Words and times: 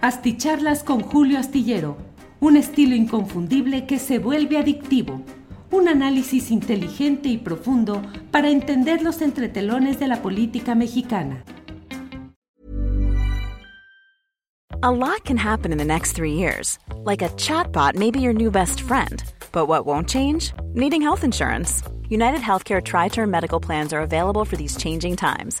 Asticharlas 0.00 0.84
con 0.84 1.00
Julio 1.00 1.40
Astillero, 1.40 1.96
un 2.38 2.56
estilo 2.56 2.94
inconfundible 2.94 3.84
que 3.84 3.98
se 3.98 4.20
vuelve 4.20 4.56
adictivo. 4.56 5.22
Un 5.72 5.88
análisis 5.88 6.52
inteligente 6.52 7.28
y 7.28 7.36
profundo 7.36 8.00
para 8.30 8.48
entender 8.48 9.02
los 9.02 9.20
entretelones 9.22 9.98
de 9.98 10.06
la 10.06 10.22
política 10.22 10.76
mexicana. 10.76 11.42
A 14.84 14.90
lot 14.92 15.24
can 15.24 15.36
happen 15.36 15.72
in 15.72 15.78
the 15.78 15.84
next 15.84 16.12
three 16.12 16.34
years. 16.34 16.78
Like 17.02 17.20
a 17.20 17.30
chatbot 17.30 17.96
may 17.96 18.12
be 18.12 18.20
your 18.20 18.32
new 18.32 18.52
best 18.52 18.80
friend. 18.80 19.24
But 19.50 19.66
what 19.66 19.84
won't 19.84 20.08
change? 20.08 20.52
Needing 20.74 21.02
health 21.02 21.24
insurance. 21.24 21.82
United 22.08 22.40
Healthcare 22.40 22.80
Tri 22.80 23.08
Term 23.08 23.32
Medical 23.32 23.58
Plans 23.58 23.92
are 23.92 24.00
available 24.00 24.44
for 24.44 24.56
these 24.56 24.76
changing 24.76 25.16
times 25.16 25.60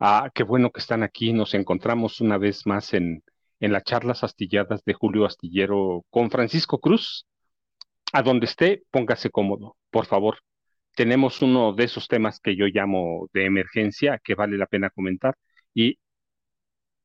Ah, 0.00 0.30
qué 0.34 0.42
bueno 0.44 0.70
que 0.70 0.80
están 0.80 1.02
aquí. 1.02 1.32
Nos 1.32 1.54
encontramos 1.54 2.20
una 2.20 2.38
vez 2.38 2.66
más 2.66 2.94
en, 2.94 3.22
en 3.60 3.72
las 3.72 3.84
charlas 3.84 4.24
astilladas 4.24 4.82
de 4.84 4.94
Julio 4.94 5.26
Astillero 5.26 6.04
con 6.10 6.30
Francisco 6.30 6.78
Cruz. 6.80 7.26
A 8.12 8.22
donde 8.22 8.46
esté, 8.46 8.82
póngase 8.90 9.30
cómodo, 9.30 9.76
por 9.90 10.06
favor. 10.06 10.38
Tenemos 10.96 11.42
uno 11.42 11.72
de 11.74 11.84
esos 11.84 12.08
temas 12.08 12.40
que 12.40 12.56
yo 12.56 12.66
llamo 12.66 13.28
de 13.32 13.46
emergencia 13.46 14.20
que 14.24 14.34
vale 14.34 14.56
la 14.58 14.66
pena 14.66 14.90
comentar 14.90 15.36
y 15.74 15.98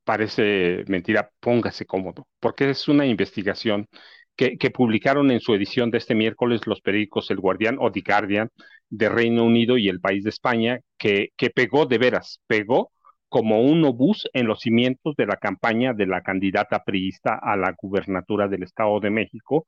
parece 0.03 0.83
mentira, 0.87 1.31
póngase 1.39 1.85
cómodo, 1.85 2.27
porque 2.39 2.69
es 2.69 2.87
una 2.87 3.05
investigación 3.05 3.87
que, 4.35 4.57
que, 4.57 4.71
publicaron 4.71 5.31
en 5.31 5.39
su 5.39 5.53
edición 5.55 5.91
de 5.91 5.97
este 5.99 6.15
miércoles 6.15 6.67
los 6.67 6.81
periódicos 6.81 7.31
El 7.31 7.39
Guardián 7.39 7.77
o 7.79 7.91
The 7.91 8.01
Guardian 8.01 8.49
de 8.89 9.09
Reino 9.09 9.43
Unido 9.43 9.77
y 9.77 9.89
el 9.89 9.99
país 9.99 10.23
de 10.23 10.29
España, 10.29 10.79
que, 10.97 11.29
que 11.37 11.49
pegó 11.49 11.85
de 11.85 11.97
veras, 11.97 12.39
pegó 12.47 12.91
como 13.29 13.61
un 13.61 13.83
obús 13.83 14.27
en 14.33 14.47
los 14.47 14.61
cimientos 14.61 15.15
de 15.17 15.25
la 15.25 15.37
campaña 15.37 15.93
de 15.93 16.05
la 16.05 16.21
candidata 16.21 16.83
priista 16.83 17.37
a 17.41 17.57
la 17.57 17.75
gubernatura 17.77 18.47
del 18.47 18.63
Estado 18.63 18.99
de 18.99 19.09
México, 19.09 19.65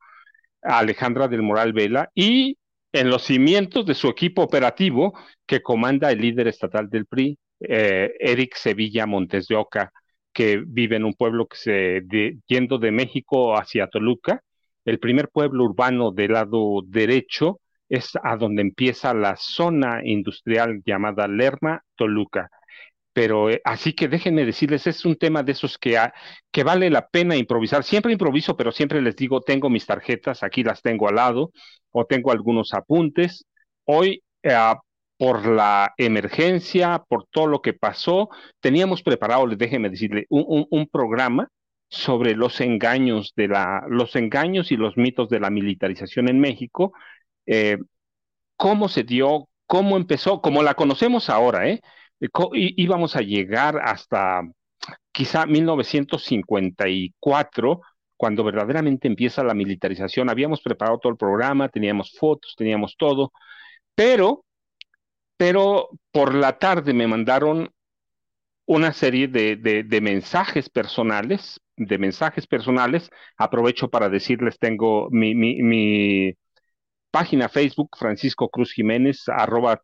Alejandra 0.62 1.28
del 1.28 1.42
Moral 1.42 1.73
Vela, 1.73 2.10
y 2.16 2.58
en 2.94 3.10
los 3.10 3.23
cimientos 3.23 3.86
de 3.86 3.94
su 3.94 4.08
equipo 4.08 4.42
operativo 4.42 5.14
que 5.45 5.62
comanda 5.62 6.12
el 6.12 6.22
líder 6.22 6.48
estatal 6.48 6.89
del 6.89 7.05
PRI, 7.05 7.38
eh, 7.60 8.14
Eric 8.20 8.55
Sevilla 8.55 9.05
Montes 9.05 9.48
de 9.48 9.55
Oca, 9.55 9.92
que 10.32 10.64
vive 10.66 10.95
en 10.95 11.05
un 11.05 11.14
pueblo 11.14 11.48
que 11.48 11.58
se, 11.58 12.02
yendo 12.48 12.78
de 12.78 12.92
México 12.92 13.58
hacia 13.58 13.88
Toluca, 13.88 14.42
el 14.86 14.99
primer 14.99 15.30
pueblo 15.30 15.66
urbano 15.66 16.11
del 16.11 16.34
lado 16.34 16.82
derecho 16.86 17.60
es 17.89 18.11
a 18.21 18.36
donde 18.37 18.61
empieza 18.61 19.14
la 19.14 19.36
zona 19.37 20.02
industrial 20.03 20.81
llamada 20.86 21.27
Lerma 21.27 21.83
Toluca. 21.95 22.49
Pero 23.14 23.49
eh, 23.49 23.61
así 23.65 23.93
que 23.93 24.08
déjenme 24.08 24.45
decirles, 24.45 24.86
es 24.87 25.03
un 25.05 25.15
tema 25.15 25.43
de 25.43 25.53
esos 25.53 25.77
que, 25.77 25.98
que 26.52 26.64
vale 26.64 26.89
la 26.89 27.08
pena 27.08 27.36
improvisar. 27.36 27.83
Siempre 27.83 28.11
improviso, 28.11 28.55
pero 28.55 28.71
siempre 28.71 29.02
les 29.02 29.15
digo, 29.15 29.42
tengo 29.42 29.70
mis 29.70 29.86
tarjetas, 29.86 30.43
aquí 30.43 30.64
las 30.64 30.81
tengo 30.81 31.09
al 31.09 31.15
lado, 31.15 31.52
o 31.92 32.05
tengo 32.05 32.31
algunos 32.31 32.73
apuntes. 32.73 33.45
Hoy, 33.86 34.23
eh, 34.43 34.55
por 35.17 35.48
la 35.48 35.93
emergencia, 35.98 37.04
por 37.09 37.25
todo 37.31 37.48
lo 37.48 37.61
que 37.61 37.73
pasó, 37.73 38.30
teníamos 38.59 39.02
preparado, 39.02 39.48
déjenme 39.48 39.89
decirle, 39.89 40.27
un, 40.30 40.67
un 40.69 40.87
programa 40.87 41.49
sobre 41.89 42.36
los 42.36 42.61
engaños 42.61 43.33
de 43.36 43.48
la, 43.48 43.83
los 43.89 44.15
engaños 44.15 44.71
y 44.71 44.77
los 44.77 44.98
mitos 44.98 45.30
de 45.30 45.39
la 45.39 45.49
militarización 45.49 46.30
en 46.30 46.39
México, 46.39 46.93
eh, 47.48 47.78
cómo 48.58 48.90
se 48.90 49.04
dio, 49.04 49.50
cómo 49.66 49.98
empezó, 49.98 50.42
como 50.42 50.64
la 50.64 50.74
conocemos 50.76 51.30
ahora, 51.30 51.70
¿eh? 51.70 51.82
íbamos 52.54 53.16
a 53.16 53.22
llegar 53.22 53.80
hasta 53.84 54.42
quizá 55.12 55.46
1954, 55.46 57.82
cuando 58.18 58.44
verdaderamente 58.44 59.08
empieza 59.08 59.44
la 59.44 59.54
militarización. 59.54 60.30
Habíamos 60.30 60.62
preparado 60.62 61.00
todo 61.00 61.12
el 61.12 61.18
programa, 61.18 61.70
teníamos 61.70 62.14
fotos, 62.18 62.56
teníamos 62.58 62.96
todo, 62.98 63.32
pero, 63.96 64.46
pero 65.38 65.90
por 66.12 66.34
la 66.36 66.60
tarde 66.60 66.94
me 66.94 67.08
mandaron 67.08 67.72
una 68.66 68.94
serie 68.94 69.28
de, 69.28 69.56
de 69.58 70.02
mensajes 70.02 70.70
personales 70.70 71.60
de 71.78 71.98
mensajes 71.98 72.48
personales. 72.48 73.10
Aprovecho 73.38 73.90
para 73.90 74.10
decirles, 74.10 74.58
tengo 74.60 75.10
mi, 75.12 75.36
mi, 75.36 75.62
mi 75.62 76.34
página 77.12 77.50
Facebook, 77.50 77.90
Francisco 77.98 78.50
Cruz 78.50 78.73
Jiménez, 78.73 79.23
arroba, 79.28 79.82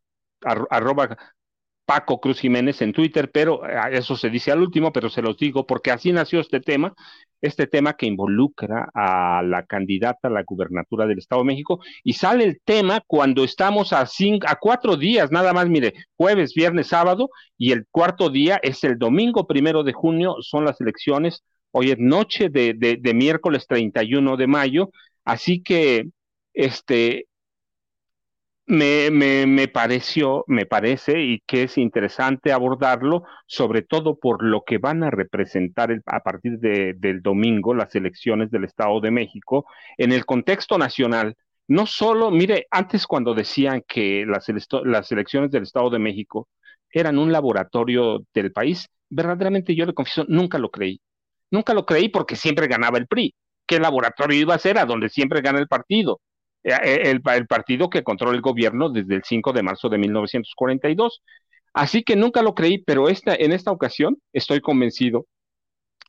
Paco 1.86 2.22
Cruz 2.22 2.40
Jiménez 2.40 2.82
en 2.82 2.94
Twitter, 2.94 3.30
pero 3.32 3.68
eh, 3.68 3.78
eso 3.92 4.16
se 4.16 4.30
dice 4.30 4.52
al 4.52 4.62
último, 4.62 4.94
pero 4.94 5.10
se 5.10 5.22
los 5.22 5.38
digo 5.38 5.68
porque 5.68 5.92
así 5.92 6.14
nació 6.14 6.40
este 6.40 6.62
tema, 6.62 6.94
este 7.42 7.68
tema 7.68 7.94
que 7.94 8.06
involucra 8.06 8.90
a 8.94 9.42
la 9.44 9.66
candidata 9.66 10.30
a 10.30 10.32
la 10.32 10.44
gubernatura 10.44 11.06
del 11.06 11.20
Estado 11.20 11.42
de 11.42 11.48
México 11.48 11.82
y 12.04 12.14
sale 12.14 12.46
el 12.46 12.62
tema 12.64 13.02
cuando 13.06 13.44
estamos 13.44 13.92
a, 13.92 14.06
cinco, 14.06 14.48
a 14.50 14.56
cuatro 14.56 14.96
días, 14.96 15.30
nada 15.32 15.52
más, 15.52 15.68
mire, 15.68 15.94
jueves, 16.16 16.54
viernes, 16.54 16.88
sábado 16.88 17.30
y 17.58 17.74
el 17.74 17.86
cuarto 17.92 18.30
día 18.30 18.60
es 18.64 18.84
el 18.86 18.98
domingo 18.98 19.46
primero 19.46 19.84
de 19.84 19.92
junio, 19.92 20.38
son 20.40 20.64
las 20.64 20.80
elecciones 20.80 21.44
Hoy 21.76 21.90
es 21.90 21.98
noche 21.98 22.50
de, 22.50 22.76
de, 22.76 23.14
miércoles 23.16 23.66
31 23.68 24.38
de 24.38 24.46
mayo, 24.46 24.92
así 25.26 25.64
que 25.64 26.06
este, 26.54 27.28
me, 28.66 29.12
me, 29.12 29.46
me, 29.46 29.68
pareció, 29.68 30.46
me 30.48 30.66
parece, 30.66 31.22
y 31.22 31.42
que 31.46 31.64
es 31.64 31.78
interesante 31.78 32.52
abordarlo, 32.52 33.24
sobre 33.46 33.82
todo 33.82 34.18
por 34.18 34.44
lo 34.44 34.64
que 34.64 34.78
van 34.78 35.04
a 35.04 35.12
representar 35.12 36.02
a 36.06 36.20
partir 36.22 36.60
de, 36.60 36.94
del 36.98 37.22
domingo 37.22 37.74
las 37.74 37.94
elecciones 37.96 38.52
del 38.52 38.64
Estado 38.64 39.02
de 39.02 39.12
México 39.12 39.66
en 39.98 40.12
el 40.14 40.26
contexto 40.26 40.78
nacional. 40.78 41.36
No 41.68 41.86
solo, 41.86 42.32
mire, 42.32 42.68
antes 42.72 43.06
cuando 43.08 43.34
decían 43.34 43.84
que 43.88 44.26
las, 44.26 44.48
las 44.84 45.12
elecciones 45.12 45.52
del 45.52 45.64
Estado 45.64 45.90
de 45.90 46.00
México 46.00 46.48
eran 46.90 47.18
un 47.18 47.32
laboratorio 47.32 48.20
del 48.34 48.52
país, 48.52 48.88
verdaderamente 49.10 49.76
yo 49.76 49.86
le 49.86 49.94
confieso, 49.94 50.26
nunca 50.28 50.58
lo 50.58 50.70
creí. 50.72 51.02
Nunca 51.52 51.74
lo 51.74 51.86
creí 51.86 52.10
porque 52.10 52.36
siempre 52.36 52.68
ganaba 52.68 52.98
el 52.98 53.08
PRI. 53.08 53.36
¿Qué 53.66 53.80
laboratorio 53.80 54.40
iba 54.40 54.56
a 54.56 54.60
ser 54.60 54.78
a 54.78 54.86
donde 54.86 55.10
siempre 55.10 55.42
gana 55.42 55.60
el 55.60 55.68
partido? 55.68 56.22
Eh, 56.64 56.72
eh, 56.84 57.12
el, 57.12 57.22
partido 57.22 57.90
que 57.90 58.04
controla 58.04 58.36
el 58.36 58.42
gobierno 58.42 58.90
desde 58.90 59.16
el 59.16 59.24
5 59.24 59.54
de 59.54 59.64
marzo 59.64 59.90
de 59.90 59.98
1942. 59.98 61.22
Así 61.74 62.04
que 62.04 62.16
nunca 62.16 62.42
lo 62.42 62.54
creí, 62.54 62.78
pero 62.78 63.10
esta, 63.10 63.36
en 63.36 63.52
esta 63.52 63.72
ocasión 63.72 64.18
estoy 64.32 64.62
convencido 64.62 65.26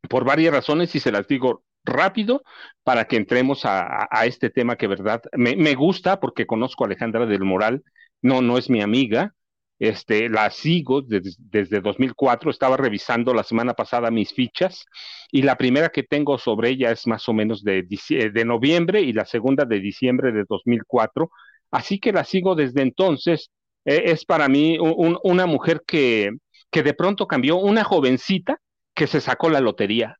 por 0.08 0.24
varias 0.24 0.52
razones 0.52 0.94
y 0.94 1.00
se 1.00 1.10
las 1.10 1.26
digo 1.26 1.64
rápido 1.84 2.42
para 2.82 3.06
que 3.06 3.16
entremos 3.16 3.62
a, 3.64 4.08
este 4.24 4.50
tema 4.50 4.76
que 4.76 4.86
verdad 4.86 5.22
me, 5.32 5.56
me, 5.56 5.74
gusta 5.74 6.20
porque 6.20 6.46
conozco 6.46 6.84
a 6.84 6.86
Alejandra 6.86 7.26
del 7.26 7.44
Moral, 7.44 7.82
no, 8.22 8.40
no 8.40 8.58
es 8.58 8.70
mi 8.70 8.80
amiga, 8.80 9.34
este, 9.78 10.28
la 10.28 10.50
sigo 10.50 11.02
desde, 11.02 11.32
desde 11.38 11.80
2004, 11.80 12.50
estaba 12.50 12.76
revisando 12.76 13.34
la 13.34 13.42
semana 13.42 13.74
pasada 13.74 14.10
mis 14.10 14.32
fichas 14.32 14.84
y 15.30 15.42
la 15.42 15.56
primera 15.56 15.88
que 15.90 16.02
tengo 16.02 16.38
sobre 16.38 16.70
ella 16.70 16.90
es 16.90 17.06
más 17.06 17.28
o 17.28 17.32
menos 17.32 17.62
de, 17.64 17.82
de 17.82 18.44
noviembre 18.44 19.00
y 19.02 19.12
la 19.12 19.24
segunda 19.24 19.64
de 19.64 19.80
diciembre 19.80 20.32
de 20.32 20.44
2004, 20.48 21.30
así 21.70 21.98
que 21.98 22.12
la 22.12 22.24
sigo 22.24 22.54
desde 22.54 22.82
entonces. 22.82 23.50
E, 23.84 24.10
es 24.12 24.24
para 24.24 24.48
mí 24.48 24.78
una 24.80 25.46
mujer 25.46 25.82
que, 25.86 26.30
que 26.70 26.82
de 26.82 26.94
pronto 26.94 27.26
cambió, 27.26 27.56
una 27.56 27.84
jovencita 27.84 28.58
que 28.94 29.06
se 29.06 29.20
sacó 29.20 29.50
la 29.50 29.60
lotería, 29.60 30.16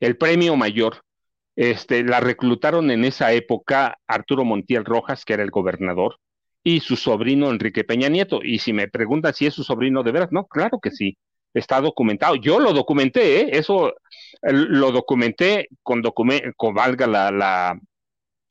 el 0.00 0.16
premio 0.16 0.56
mayor, 0.56 1.02
Este, 1.56 2.02
la 2.04 2.20
reclutaron 2.20 2.90
en 2.90 3.04
esa 3.04 3.32
época 3.32 3.98
Arturo 4.06 4.44
Montiel 4.44 4.84
Rojas, 4.86 5.24
que 5.24 5.34
era 5.34 5.42
el 5.42 5.50
gobernador, 5.50 6.16
y 6.64 6.80
su 6.80 6.96
sobrino 6.96 7.50
Enrique 7.50 7.84
Peña 7.84 8.08
Nieto. 8.08 8.40
Y 8.42 8.58
si 8.58 8.72
me 8.72 8.88
preguntan 8.88 9.34
si 9.34 9.46
es 9.46 9.54
su 9.54 9.64
sobrino 9.64 10.02
de 10.02 10.12
veras, 10.12 10.32
no, 10.32 10.46
claro 10.46 10.78
que 10.80 10.90
sí, 10.90 11.16
está 11.54 11.80
documentado. 11.80 12.36
Yo 12.36 12.60
lo 12.60 12.72
documenté, 12.72 13.40
¿eh? 13.40 13.50
eso 13.52 13.94
lo 14.42 14.92
documenté 14.92 15.68
con, 15.82 16.02
documento, 16.02 16.48
con 16.56 16.74
valga 16.74 17.06
la, 17.06 17.30
la, 17.30 17.78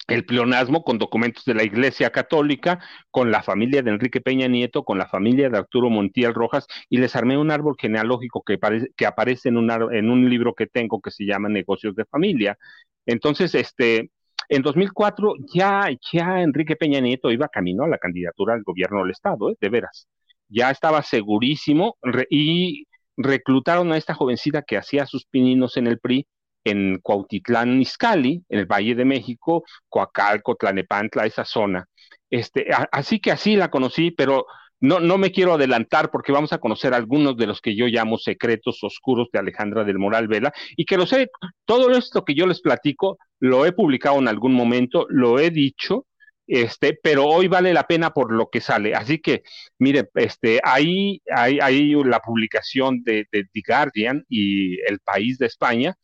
el 0.07 0.25
pleonasmo 0.25 0.83
con 0.83 0.97
documentos 0.97 1.45
de 1.45 1.53
la 1.53 1.63
Iglesia 1.63 2.11
Católica, 2.11 2.79
con 3.09 3.31
la 3.31 3.43
familia 3.43 3.81
de 3.81 3.91
Enrique 3.91 4.21
Peña 4.21 4.47
Nieto, 4.47 4.83
con 4.83 4.97
la 4.97 5.07
familia 5.07 5.49
de 5.49 5.57
Arturo 5.57 5.89
Montiel 5.89 6.33
Rojas, 6.33 6.67
y 6.89 6.97
les 6.97 7.15
armé 7.15 7.37
un 7.37 7.51
árbol 7.51 7.75
genealógico 7.79 8.43
que, 8.43 8.59
que 8.95 9.05
aparece 9.05 9.49
en 9.49 9.57
un, 9.57 9.71
en 9.71 10.09
un 10.09 10.29
libro 10.29 10.53
que 10.53 10.67
tengo 10.67 11.01
que 11.01 11.11
se 11.11 11.25
llama 11.25 11.49
Negocios 11.49 11.95
de 11.95 12.05
Familia. 12.05 12.57
Entonces, 13.05 13.55
este, 13.55 14.11
en 14.51 14.63
2004 14.63 15.35
ya, 15.53 15.89
ya 16.11 16.41
Enrique 16.41 16.75
Peña 16.75 16.99
Nieto 16.99 17.31
iba 17.31 17.47
camino 17.47 17.85
a 17.85 17.87
la 17.87 17.97
candidatura 17.97 18.53
al 18.53 18.63
gobierno 18.63 19.01
del 19.01 19.11
Estado, 19.11 19.49
¿eh? 19.49 19.55
de 19.61 19.69
veras. 19.69 20.09
Ya 20.49 20.69
estaba 20.69 21.03
segurísimo 21.03 21.95
y 22.29 22.85
reclutaron 23.15 23.93
a 23.93 23.97
esta 23.97 24.13
jovencita 24.13 24.61
que 24.61 24.77
hacía 24.77 25.05
sus 25.05 25.25
pininos 25.25 25.77
en 25.77 25.87
el 25.87 25.99
PRI 25.99 26.27
en 26.65 26.99
Cuautitlán, 26.99 27.79
Izcalli, 27.81 28.43
en 28.49 28.59
el 28.59 28.65
Valle 28.65 28.93
de 28.93 29.05
México, 29.05 29.63
Coacalco, 29.87 30.55
Tlanepantla, 30.55 31.25
esa 31.25 31.45
zona. 31.45 31.85
Este, 32.29 32.67
así 32.91 33.21
que 33.21 33.31
así 33.31 33.55
la 33.55 33.71
conocí, 33.71 34.11
pero 34.11 34.45
no, 34.81 34.99
no 34.99 35.17
me 35.17 35.31
quiero 35.31 35.53
adelantar 35.53 36.11
porque 36.11 36.31
vamos 36.31 36.51
a 36.53 36.57
conocer 36.57 36.93
algunos 36.93 37.37
de 37.37 37.47
los 37.47 37.61
que 37.61 37.75
yo 37.75 37.85
llamo 37.85 38.17
secretos 38.17 38.83
oscuros 38.83 39.29
de 39.31 39.39
Alejandra 39.39 39.83
del 39.83 39.99
Moral 39.99 40.27
Vela 40.27 40.51
y 40.75 40.85
que 40.85 40.97
lo 40.97 41.05
sé, 41.05 41.29
todo 41.65 41.91
esto 41.91 42.25
que 42.25 42.35
yo 42.35 42.47
les 42.47 42.61
platico 42.61 43.17
lo 43.39 43.65
he 43.65 43.71
publicado 43.71 44.19
en 44.19 44.27
algún 44.27 44.53
momento, 44.53 45.05
lo 45.09 45.39
he 45.39 45.51
dicho, 45.51 46.07
este, 46.47 46.99
pero 47.01 47.25
hoy 47.25 47.47
vale 47.47 47.73
la 47.73 47.87
pena 47.87 48.11
por 48.11 48.33
lo 48.33 48.49
que 48.49 48.59
sale. 48.59 48.93
Así 48.93 49.19
que, 49.19 49.43
mire, 49.79 50.09
este, 50.15 50.59
ahí 50.63 51.21
hay, 51.33 51.59
hay 51.61 51.93
la 52.03 52.19
publicación 52.19 53.03
de, 53.03 53.25
The 53.31 53.61
Guardian 53.65 54.25
y 54.27 54.79
El 54.81 54.99
País 54.99 55.37
de 55.37 55.45
España, 55.45 55.95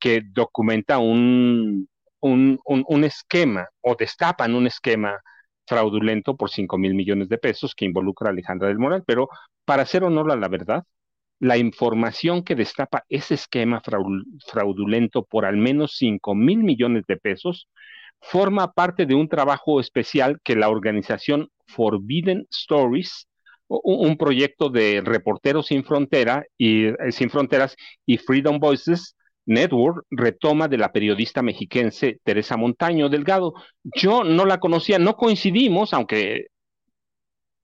que 0.00 0.22
documenta 0.24 0.98
un, 0.98 1.88
un, 2.20 3.04
esquema 3.04 3.68
o 3.82 3.94
destapan 3.94 4.54
un 4.54 4.66
esquema 4.66 5.20
fraudulento 5.66 6.36
por 6.36 6.50
5 6.50 6.78
mil 6.78 6.94
millones 6.94 7.28
de 7.28 7.38
pesos 7.38 7.74
que 7.74 7.84
involucra 7.84 8.28
a 8.28 8.32
Alejandra 8.32 8.68
del 8.68 8.78
Moral, 8.78 9.04
pero 9.06 9.28
para 9.64 9.82
hacer 9.82 10.04
honor 10.04 10.30
a 10.32 10.36
la 10.36 10.48
verdad, 10.48 10.84
la 11.40 11.58
información 11.58 12.42
que 12.44 12.54
destapa 12.54 13.04
ese 13.08 13.34
esquema 13.34 13.82
fraudulento 14.46 15.24
por 15.24 15.44
al 15.44 15.56
menos 15.56 15.96
5 15.96 16.34
mil 16.34 16.58
millones 16.64 17.04
de 17.06 17.16
pesos 17.16 17.68
forma 18.20 18.72
parte 18.72 19.06
de 19.06 19.14
un 19.14 19.28
trabajo 19.28 19.80
especial 19.80 20.40
que 20.42 20.56
la 20.56 20.68
organización 20.70 21.48
Forbidden 21.66 22.46
Stories, 22.50 23.28
un 23.68 24.16
proyecto 24.16 24.70
de 24.70 25.02
Reporteros 25.04 25.66
sin 25.66 25.84
Frontera 25.84 26.44
y 26.56 26.86
eh, 26.86 26.94
sin 27.10 27.30
Fronteras 27.30 27.76
y 28.06 28.18
Freedom 28.18 28.58
Voices 28.58 29.16
Network 29.46 30.06
retoma 30.10 30.68
de 30.68 30.78
la 30.78 30.92
periodista 30.92 31.42
mexiquense 31.42 32.20
Teresa 32.22 32.56
Montaño 32.56 33.08
Delgado. 33.08 33.54
Yo 33.82 34.24
no 34.24 34.46
la 34.46 34.58
conocía, 34.58 34.98
no 34.98 35.16
coincidimos, 35.16 35.92
aunque 35.92 36.46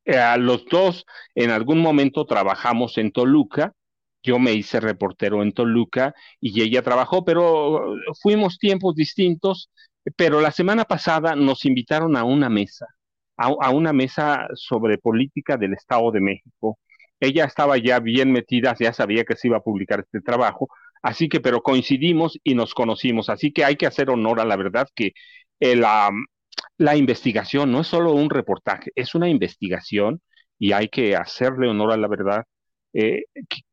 eh, 0.05 0.39
los 0.39 0.65
dos 0.67 1.07
en 1.35 1.51
algún 1.51 1.81
momento 1.81 2.27
trabajamos 2.27 2.99
en 2.99 3.13
Toluca. 3.13 3.73
Yo 4.23 4.39
me 4.39 4.53
hice 4.53 4.81
reportero 4.81 5.43
en 5.43 5.53
Toluca 5.53 6.15
y 6.41 6.61
ella 6.63 6.83
trabajó, 6.83 7.25
pero 7.25 7.95
fuimos 8.21 8.59
tiempos 8.59 8.95
distintos. 8.95 9.71
Pero 10.17 10.41
la 10.41 10.51
semana 10.51 10.85
pasada 10.85 11.37
nos 11.37 11.65
invitaron 11.65 12.17
a 12.17 12.25
una 12.25 12.49
mesa, 12.49 12.87
a 13.37 13.71
una 13.71 13.93
mesa 13.93 14.49
sobre 14.55 14.99
política 14.99 15.57
del 15.57 15.75
Estado 15.75 16.11
de 16.11 16.21
México. 16.21 16.79
Ella 17.21 17.45
estaba 17.45 17.77
ya 17.77 18.01
bien 18.01 18.33
metida, 18.33 18.75
ya 18.79 18.93
sabía 18.95 19.25
que 19.25 19.37
se 19.37 19.49
iba 19.49 19.59
a 19.59 19.63
publicar 19.63 20.01
este 20.01 20.23
trabajo, 20.23 20.69
Así 21.03 21.29
que, 21.29 21.41
pero 21.41 21.63
coincidimos 21.63 22.39
y 22.45 22.55
nos 22.55 22.75
conocimos. 22.75 23.29
Así 23.31 23.53
que 23.53 23.65
hay 23.65 23.77
que 23.77 23.87
hacer 23.87 24.11
honor 24.11 24.41
a 24.41 24.45
la 24.45 24.57
verdad 24.57 24.89
que 24.95 25.13
eh, 25.61 25.77
la, 25.77 26.11
investigación 26.97 27.73
no 27.73 27.81
es 27.83 27.87
solo 27.87 28.13
un 28.13 28.31
reportaje, 28.31 28.91
es 28.95 29.15
una 29.15 29.29
investigación 29.29 30.21
y 30.59 30.73
hay 30.73 30.89
que 30.89 31.17
hacerle 31.17 31.69
honor 31.69 31.93
a 31.93 31.97
la 31.97 32.09
verdad 32.09 32.45
eh, 32.93 33.25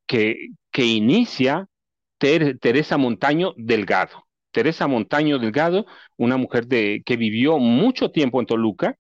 que, 0.06 0.36
inicia 0.76 1.68
Teresa 2.18 2.98
Montaño 2.98 3.54
Delgado. 3.58 4.26
Teresa 4.52 4.88
Montaño 4.88 5.40
Delgado, 5.40 5.86
una 6.18 6.38
mujer 6.38 6.68
de, 6.68 7.02
que 7.06 7.18
vivió 7.18 7.60
mucho 7.60 8.12
tiempo 8.12 8.40
en 8.40 8.48
Toluca 8.48 8.96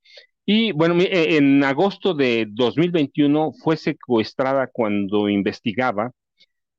y 0.45 0.71
bueno, 0.71 0.95
eh, 1.01 1.37
en 1.37 1.63
agosto 1.63 2.13
de 2.13 2.47
2021 2.49 3.51
fue 3.53 3.77
secuestrada 3.77 4.67
cuando 4.71 5.29
investigaba 5.29 6.11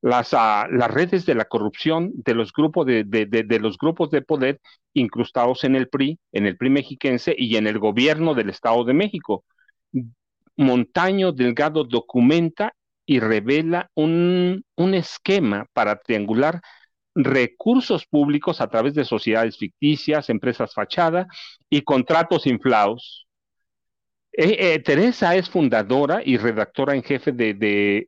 las, 0.01 0.33
ah, 0.33 0.67
las 0.71 0.91
redes 0.91 1.25
de 1.25 1.35
la 1.35 1.45
corrupción 1.45 2.11
de 2.13 2.33
los, 2.33 2.53
grupos 2.53 2.85
de, 2.85 3.03
de, 3.03 3.59
los 3.59 3.77
grupos 3.77 4.11
de 4.11 4.21
poder 4.21 4.59
incrustados 4.93 5.63
en 5.63 5.75
el 5.75 5.89
PRI, 5.89 6.19
en 6.31 6.45
el 6.45 6.57
PRI 6.57 6.69
mexiquense 6.69 7.35
y 7.37 7.55
en 7.57 7.67
el 7.67 7.79
gobierno 7.79 8.33
del 8.33 8.49
Estado 8.49 8.83
de 8.85 8.93
México. 8.93 9.43
Montaño 10.55 11.31
Delgado 11.31 11.83
documenta 11.83 12.73
y 13.05 13.19
revela 13.19 13.89
un, 13.95 14.63
un 14.75 14.93
esquema 14.93 15.65
para 15.73 15.97
triangular 15.99 16.61
recursos 17.15 18.05
públicos 18.05 18.61
a 18.61 18.67
través 18.67 18.93
de 18.93 19.05
sociedades 19.05 19.57
ficticias, 19.57 20.29
empresas 20.29 20.73
fachada 20.73 21.27
y 21.69 21.81
contratos 21.81 22.47
inflados. 22.47 23.27
Eh, 24.31 24.73
eh, 24.73 24.79
Teresa 24.79 25.35
es 25.35 25.49
fundadora 25.49 26.21
y 26.23 26.37
redactora 26.37 26.95
en 26.95 27.03
jefe 27.03 27.31
de, 27.31 28.07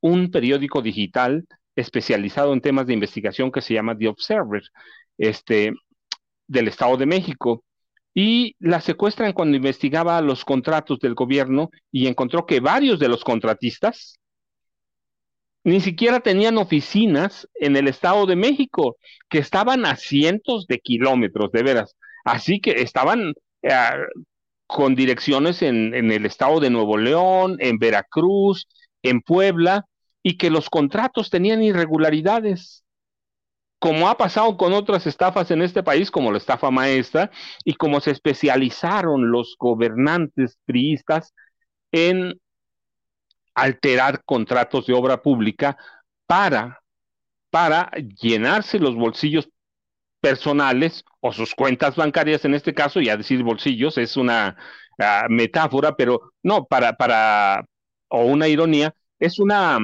un 0.00 0.30
periódico 0.30 0.82
digital 0.82 1.46
especializado 1.74 2.52
en 2.52 2.60
temas 2.60 2.86
de 2.86 2.94
investigación 2.94 3.52
que 3.52 3.60
se 3.60 3.74
llama 3.74 3.96
The 3.96 4.08
Observer, 4.08 4.62
este, 5.18 5.72
del 6.46 6.68
Estado 6.68 6.96
de 6.96 7.06
México. 7.06 7.64
Y 8.14 8.56
la 8.58 8.80
secuestran 8.80 9.34
cuando 9.34 9.56
investigaba 9.56 10.20
los 10.22 10.44
contratos 10.44 10.98
del 11.00 11.14
gobierno 11.14 11.70
y 11.92 12.06
encontró 12.06 12.46
que 12.46 12.60
varios 12.60 12.98
de 12.98 13.08
los 13.08 13.22
contratistas 13.22 14.18
ni 15.64 15.80
siquiera 15.80 16.20
tenían 16.20 16.58
oficinas 16.58 17.48
en 17.54 17.76
el 17.76 17.88
Estado 17.88 18.24
de 18.24 18.36
México, 18.36 18.96
que 19.28 19.38
estaban 19.38 19.84
a 19.84 19.96
cientos 19.96 20.66
de 20.68 20.78
kilómetros, 20.78 21.50
de 21.50 21.62
veras. 21.64 21.96
Así 22.24 22.60
que 22.60 22.82
estaban 22.82 23.34
eh, 23.62 23.70
con 24.68 24.94
direcciones 24.94 25.62
en, 25.62 25.92
en 25.92 26.12
el 26.12 26.24
Estado 26.24 26.60
de 26.60 26.70
Nuevo 26.70 26.96
León, 26.96 27.56
en 27.58 27.78
Veracruz, 27.78 28.68
en 29.08 29.20
Puebla, 29.20 29.86
y 30.22 30.36
que 30.38 30.50
los 30.50 30.68
contratos 30.68 31.30
tenían 31.30 31.62
irregularidades, 31.62 32.84
como 33.78 34.08
ha 34.08 34.16
pasado 34.16 34.56
con 34.56 34.72
otras 34.72 35.06
estafas 35.06 35.50
en 35.50 35.62
este 35.62 35.82
país, 35.82 36.10
como 36.10 36.32
la 36.32 36.38
estafa 36.38 36.70
maestra, 36.70 37.30
y 37.64 37.74
como 37.74 38.00
se 38.00 38.10
especializaron 38.10 39.30
los 39.30 39.54
gobernantes 39.58 40.58
priistas 40.64 41.32
en 41.92 42.40
alterar 43.54 44.24
contratos 44.24 44.86
de 44.86 44.94
obra 44.94 45.22
pública 45.22 45.76
para, 46.26 46.82
para 47.50 47.90
llenarse 48.20 48.78
los 48.78 48.96
bolsillos 48.96 49.48
personales 50.20 51.04
o 51.20 51.32
sus 51.32 51.54
cuentas 51.54 51.94
bancarias 51.94 52.44
en 52.44 52.54
este 52.54 52.74
caso, 52.74 53.00
y 53.00 53.08
a 53.08 53.16
decir 53.16 53.42
bolsillos 53.42 53.96
es 53.98 54.16
una 54.16 54.56
ah, 54.98 55.26
metáfora, 55.28 55.94
pero 55.94 56.32
no, 56.42 56.64
para, 56.64 56.94
para, 56.94 57.64
o 58.08 58.24
una 58.24 58.48
ironía, 58.48 58.94
es 59.18 59.38
una 59.38 59.78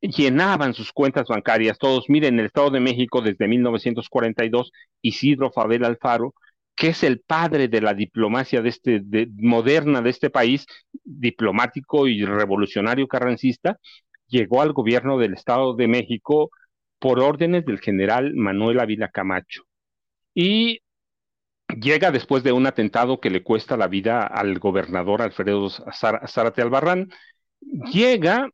llenaban 0.00 0.74
sus 0.74 0.92
cuentas 0.92 1.26
bancarias, 1.28 1.78
todos, 1.78 2.08
miren, 2.08 2.34
en 2.34 2.40
el 2.40 2.46
Estado 2.46 2.70
de 2.70 2.80
México 2.80 3.20
desde 3.20 3.48
1942, 3.48 4.72
Isidro 5.02 5.50
Fabel 5.50 5.84
Alfaro, 5.84 6.34
que 6.76 6.88
es 6.88 7.02
el 7.02 7.20
padre 7.20 7.68
de 7.68 7.80
la 7.80 7.94
diplomacia 7.94 8.62
de 8.62 8.68
este, 8.68 9.02
moderna 9.36 10.00
de 10.00 10.10
este 10.10 10.30
país, 10.30 10.66
diplomático 11.04 12.06
y 12.06 12.24
revolucionario 12.24 13.08
carrancista, 13.08 13.78
llegó 14.28 14.62
al 14.62 14.72
gobierno 14.72 15.18
del 15.18 15.34
Estado 15.34 15.74
de 15.74 15.88
México 15.88 16.50
por 17.00 17.20
órdenes 17.20 17.64
del 17.64 17.80
general 17.80 18.34
Manuel 18.34 18.80
Ávila 18.80 19.08
Camacho. 19.08 19.64
Y 20.34 20.80
llega 21.68 22.10
después 22.10 22.42
de 22.42 22.52
un 22.52 22.66
atentado 22.66 23.20
que 23.20 23.30
le 23.30 23.42
cuesta 23.42 23.76
la 23.76 23.88
vida 23.88 24.26
al 24.26 24.58
gobernador 24.58 25.22
Alfredo 25.22 25.68
Zárate 25.70 26.62
Albarrán. 26.62 27.08
Llega 27.60 28.48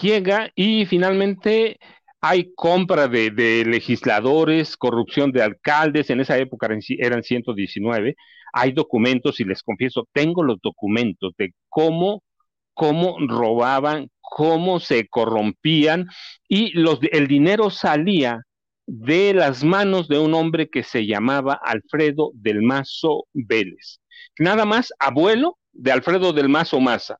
llega 0.00 0.50
y 0.54 0.86
finalmente 0.86 1.78
hay 2.20 2.52
compra 2.54 3.08
de, 3.08 3.64
legisladores, 3.66 4.76
corrupción 4.76 5.32
de 5.32 5.42
alcaldes, 5.42 6.10
en 6.10 6.20
esa 6.20 6.36
época 6.38 6.68
eran, 6.98 7.22
119, 7.22 8.14
hay 8.52 8.72
documentos 8.72 9.40
y 9.40 9.44
les 9.44 9.62
confieso, 9.62 10.06
tengo 10.12 10.42
los 10.42 10.58
documentos 10.62 11.32
de 11.38 11.54
cómo, 11.68 12.22
cómo 12.74 13.16
robaban, 13.26 14.10
cómo 14.20 14.80
se 14.80 15.08
corrompían 15.08 16.08
y 16.48 16.72
los, 16.78 17.00
el 17.10 17.26
dinero 17.26 17.70
salía 17.70 18.42
de 18.92 19.32
las 19.34 19.62
manos 19.62 20.08
de 20.08 20.18
un 20.18 20.34
hombre 20.34 20.68
que 20.68 20.82
se 20.82 21.06
llamaba 21.06 21.54
Alfredo 21.62 22.32
del 22.34 22.60
Mazo 22.60 23.28
Vélez. 23.32 24.00
Nada 24.36 24.64
más 24.64 24.92
abuelo 24.98 25.58
de 25.70 25.92
Alfredo 25.92 26.32
del 26.32 26.48
Mazo 26.48 26.80
Maza. 26.80 27.18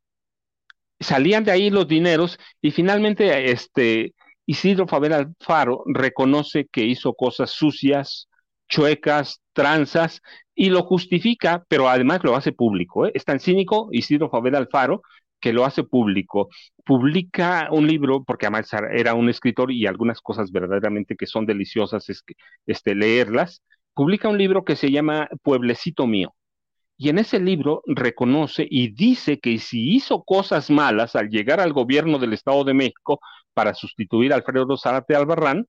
Salían 0.99 1.45
de 1.45 1.53
ahí 1.53 1.71
los 1.71 1.87
dineros 1.87 2.41
y 2.61 2.73
finalmente 2.73 3.53
este 3.53 4.15
Isidro 4.47 4.89
Faber 4.89 5.13
Alfaro 5.13 5.85
reconoce 5.87 6.67
que 6.73 6.85
hizo 6.85 7.15
cosas 7.15 7.53
sucias, 7.53 8.29
chuecas, 8.69 9.41
tranzas, 9.53 10.23
y 10.57 10.71
lo 10.71 10.83
justifica, 10.83 11.65
pero 11.69 11.89
además 11.89 12.21
lo 12.25 12.35
hace 12.35 12.51
público. 12.51 13.07
¿eh? 13.07 13.13
Es 13.15 13.25
tan 13.25 13.39
cínico 13.39 13.91
Isidro 13.93 14.29
Faber 14.29 14.57
Alfaro 14.57 15.03
que 15.41 15.53
lo 15.53 15.65
hace 15.65 15.83
público. 15.85 16.49
Publica 16.85 17.69
un 17.71 17.87
libro, 17.87 18.25
porque 18.25 18.47
además 18.47 18.71
era 18.93 19.15
un 19.15 19.29
escritor 19.29 19.73
y 19.73 19.87
algunas 19.87 20.21
cosas 20.21 20.53
verdaderamente 20.53 21.17
que 21.17 21.27
son 21.27 21.47
deliciosas 21.47 22.09
es 22.11 22.23
que, 22.23 22.35
este, 22.67 22.95
leerlas. 22.95 23.63
Publica 23.95 24.29
un 24.29 24.39
libro 24.39 24.65
que 24.65 24.77
se 24.77 24.91
llama 24.91 25.29
Pueblecito 25.43 26.07
Mío. 26.07 26.35
Y 26.97 27.09
en 27.09 27.19
ese 27.19 27.41
libro 27.41 27.83
reconoce 27.87 28.67
y 28.71 28.93
dice 28.93 29.41
que 29.41 29.59
si 29.59 29.97
hizo 29.97 30.23
cosas 30.23 30.71
malas 30.71 31.17
al 31.17 31.31
llegar 31.31 31.59
al 31.59 31.73
gobierno 31.73 32.19
del 32.19 32.35
Estado 32.35 32.63
de 32.63 32.75
México 32.75 33.21
para 33.55 33.73
sustituir 33.73 34.33
a 34.33 34.37
Alfredo 34.37 34.77
Zárate 34.77 35.17
Albarrán, 35.17 35.67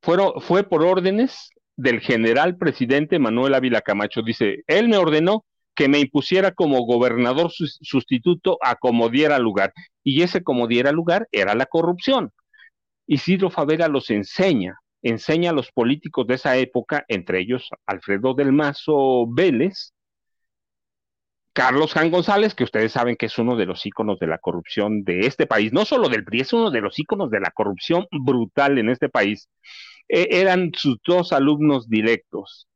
fueron, 0.00 0.40
fue 0.40 0.62
por 0.62 0.84
órdenes 0.84 1.50
del 1.76 2.00
general 2.00 2.56
presidente 2.56 3.18
Manuel 3.18 3.54
Ávila 3.54 3.80
Camacho. 3.80 4.22
Dice, 4.22 4.62
él 4.68 4.88
me 4.88 4.96
ordenó 4.96 5.44
que 5.74 5.88
me 5.88 6.00
impusiera 6.00 6.52
como 6.52 6.84
gobernador 6.86 7.50
sustituto 7.52 8.58
a 8.62 8.76
como 8.76 9.08
diera 9.08 9.38
lugar. 9.38 9.72
Y 10.02 10.22
ese 10.22 10.42
como 10.42 10.66
diera 10.68 10.92
lugar 10.92 11.28
era 11.32 11.54
la 11.54 11.66
corrupción. 11.66 12.32
Isidro 13.06 13.50
Favela 13.50 13.88
los 13.88 14.10
enseña, 14.10 14.78
enseña 15.02 15.50
a 15.50 15.54
los 15.54 15.72
políticos 15.72 16.26
de 16.26 16.34
esa 16.34 16.56
época, 16.56 17.04
entre 17.08 17.40
ellos 17.40 17.68
Alfredo 17.86 18.34
del 18.34 18.52
Mazo 18.52 19.26
Vélez, 19.28 19.92
Carlos 21.54 21.92
Jan 21.92 22.10
González, 22.10 22.54
que 22.54 22.64
ustedes 22.64 22.92
saben 22.92 23.14
que 23.14 23.26
es 23.26 23.38
uno 23.38 23.54
de 23.54 23.64
los 23.64 23.86
íconos 23.86 24.18
de 24.18 24.26
la 24.26 24.38
corrupción 24.38 25.04
de 25.04 25.20
este 25.20 25.46
país, 25.46 25.72
no 25.72 25.84
solo 25.84 26.08
del 26.08 26.24
PRI, 26.24 26.40
es 26.40 26.52
uno 26.52 26.70
de 26.70 26.80
los 26.80 26.98
íconos 26.98 27.30
de 27.30 27.38
la 27.38 27.52
corrupción 27.52 28.06
brutal 28.10 28.76
en 28.78 28.88
este 28.88 29.08
país, 29.08 29.48
e, 30.08 30.26
eran 30.40 30.72
sus 30.74 30.98
dos 31.06 31.32
alumnos 31.32 31.88
directos. 31.88 32.66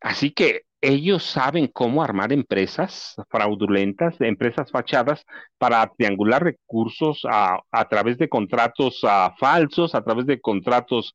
Así 0.00 0.30
que 0.30 0.62
ellos 0.84 1.24
saben 1.24 1.66
cómo 1.68 2.02
armar 2.02 2.32
empresas 2.32 3.14
fraudulentas, 3.30 4.20
empresas 4.20 4.70
fachadas, 4.70 5.24
para 5.56 5.90
triangular 5.96 6.44
recursos 6.44 7.22
a, 7.28 7.62
través 7.88 8.18
de 8.18 8.28
contratos 8.28 9.00
falsos, 9.38 9.94
a 9.94 10.04
través 10.04 10.26
de 10.26 10.40
contratos 10.40 11.14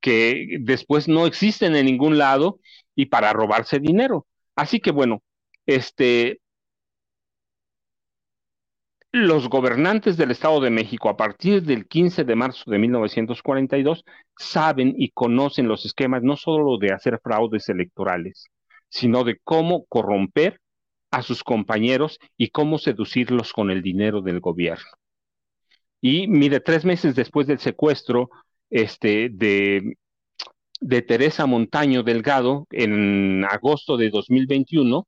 que 0.00 0.56
después 0.60 1.06
no 1.06 1.26
existen 1.26 1.76
en 1.76 1.86
ningún 1.86 2.16
lado 2.16 2.60
y 2.94 3.06
para 3.06 3.32
robarse 3.34 3.78
dinero. 3.78 4.26
Así 4.56 4.80
que 4.80 4.90
bueno, 4.90 5.22
este, 5.66 6.40
los 9.12 9.48
gobernantes 9.50 10.16
del 10.16 10.30
Estado 10.30 10.60
de 10.60 10.70
México 10.70 11.10
a 11.10 11.16
partir 11.18 11.62
del 11.62 11.86
15 11.86 12.24
de 12.24 12.36
marzo 12.36 12.70
de 12.70 12.78
1942 12.78 14.04
saben 14.38 14.94
y 14.96 15.10
conocen 15.10 15.68
los 15.68 15.84
esquemas 15.84 16.22
no 16.22 16.36
solo 16.36 16.78
de 16.78 16.92
hacer 16.94 17.20
fraudes 17.22 17.68
electorales, 17.68 18.48
sino 18.90 19.24
de 19.24 19.38
cómo 19.42 19.86
corromper 19.86 20.60
a 21.10 21.22
sus 21.22 21.42
compañeros 21.42 22.18
y 22.36 22.50
cómo 22.50 22.78
seducirlos 22.78 23.52
con 23.52 23.70
el 23.70 23.82
dinero 23.82 24.20
del 24.20 24.40
gobierno. 24.40 24.90
Y 26.00 26.28
mire, 26.28 26.60
tres 26.60 26.84
meses 26.84 27.14
después 27.14 27.46
del 27.46 27.58
secuestro 27.58 28.30
este, 28.70 29.28
de, 29.30 29.96
Teresa 31.06 31.46
Montaño 31.46 32.02
Delgado, 32.02 32.66
en 32.70 33.44
agosto 33.44 33.96
de 33.96 34.10
2021, 34.10 35.06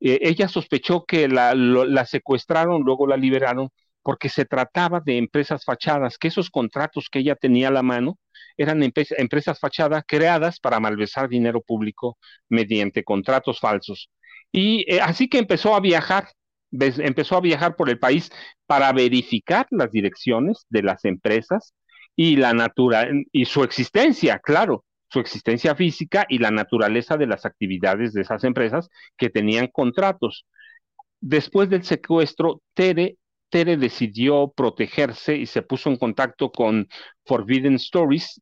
eh, 0.00 0.18
ella 0.22 0.48
sospechó 0.48 1.04
que 1.04 1.28
la, 1.28 1.54
secuestraron, 2.06 2.82
luego 2.82 3.06
la 3.06 3.16
liberaron, 3.16 3.70
porque 4.06 4.28
se 4.28 4.44
trataba 4.44 5.00
de 5.04 5.18
empresas 5.18 5.64
fachadas, 5.64 6.16
que 6.16 6.28
esos 6.28 6.48
contratos 6.48 7.08
que 7.10 7.18
ella 7.18 7.34
tenía 7.34 7.66
a 7.66 7.72
la 7.72 7.82
mano 7.82 8.20
eran 8.56 8.80
empresas 8.84 9.58
fachadas 9.58 10.04
creadas 10.06 10.60
para 10.60 10.78
malversar 10.78 11.28
dinero 11.28 11.60
público 11.60 12.16
mediante 12.48 13.02
contratos 13.02 13.58
falsos. 13.58 14.08
Y 14.52 14.84
eh, 14.86 15.00
así 15.00 15.26
que 15.28 15.38
empezó 15.38 15.74
a 15.74 15.80
viajar, 15.80 16.28
empezó 16.70 17.36
a 17.36 17.40
viajar 17.40 17.74
por 17.74 17.90
el 17.90 17.98
país 17.98 18.30
para 18.66 18.92
verificar 18.92 19.66
las 19.72 19.90
direcciones 19.90 20.66
de 20.68 20.84
las 20.84 21.04
empresas 21.04 21.74
y 22.14 22.36
la 22.36 22.52
natura 22.52 23.08
y 23.32 23.46
su 23.46 23.64
existencia, 23.64 24.38
claro, 24.38 24.84
su 25.10 25.18
existencia 25.18 25.74
física 25.74 26.26
y 26.28 26.38
la 26.38 26.52
naturaleza 26.52 27.16
de 27.16 27.26
las 27.26 27.44
actividades 27.44 28.12
de 28.12 28.22
esas 28.22 28.44
empresas 28.44 28.88
que 29.16 29.30
tenían 29.30 29.66
contratos. 29.66 30.46
Después 31.20 31.68
del 31.68 31.82
secuestro, 31.82 32.62
Tere, 32.72 33.16
Decidió 33.64 34.52
protegerse 34.54 35.36
y 35.36 35.46
se 35.46 35.62
puso 35.62 35.88
en 35.88 35.96
contacto 35.96 36.50
con 36.50 36.88
Forbidden 37.24 37.74
Stories 37.76 38.40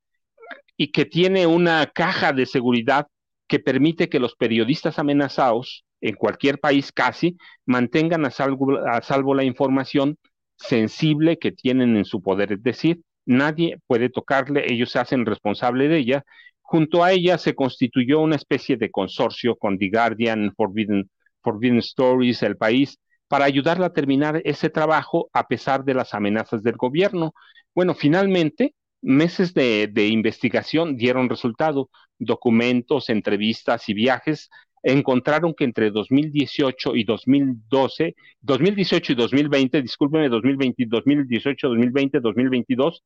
y 0.76 0.90
que 0.90 1.04
tiene 1.04 1.46
una 1.46 1.86
caja 1.86 2.32
de 2.32 2.46
seguridad 2.46 3.06
que 3.46 3.60
permite 3.60 4.08
que 4.08 4.18
los 4.18 4.34
periodistas 4.34 4.98
amenazados 4.98 5.84
en 6.00 6.14
cualquier 6.16 6.58
país 6.58 6.90
casi 6.90 7.36
mantengan 7.64 8.24
a 8.24 8.30
salvo, 8.30 8.78
a 8.86 9.00
salvo 9.02 9.34
la 9.34 9.44
información 9.44 10.16
sensible 10.56 11.38
que 11.38 11.52
tienen 11.52 11.96
en 11.96 12.04
su 12.04 12.22
poder. 12.22 12.52
Es 12.52 12.62
decir, 12.62 13.00
nadie 13.24 13.78
puede 13.86 14.08
tocarle, 14.08 14.72
ellos 14.72 14.90
se 14.90 14.98
hacen 14.98 15.26
responsable 15.26 15.88
de 15.88 15.98
ella 15.98 16.24
Junto 16.66 17.04
a 17.04 17.12
ella 17.12 17.36
se 17.36 17.54
constituyó 17.54 18.20
una 18.20 18.36
especie 18.36 18.76
de 18.78 18.90
consorcio 18.90 19.54
con 19.54 19.78
The 19.78 19.90
Guardian, 19.90 20.54
Forbidden, 20.56 21.10
Forbidden 21.42 21.78
Stories, 21.78 22.42
El 22.42 22.56
País, 22.56 22.98
para 23.28 23.44
ayudarla 23.44 23.86
a 23.86 23.92
terminar 23.92 24.40
ese 24.44 24.70
trabajo 24.70 25.30
a 25.32 25.46
pesar 25.48 25.84
de 25.84 25.94
las 25.94 26.14
amenazas 26.14 26.62
del 26.62 26.76
gobierno. 26.76 27.34
Bueno, 27.74 27.94
finalmente, 27.94 28.74
meses 29.02 29.54
de, 29.54 30.08
investigación 30.08 30.96
dieron 30.96 31.28
resultado. 31.28 31.90
Documentos, 32.18 33.10
entrevistas 33.10 33.88
y 33.88 33.94
viajes 33.94 34.50
encontraron 34.82 35.54
que 35.54 35.64
entre 35.64 35.90
2018 35.90 36.94
y 36.94 37.04
2012, 37.04 38.14
2018 38.40 39.12
y 39.12 39.14
2020, 39.14 39.82
discúlpeme, 39.82 40.28
2020, 40.28 40.84
2018, 40.86 41.68
2020, 41.68 42.20
2022, 42.20 43.02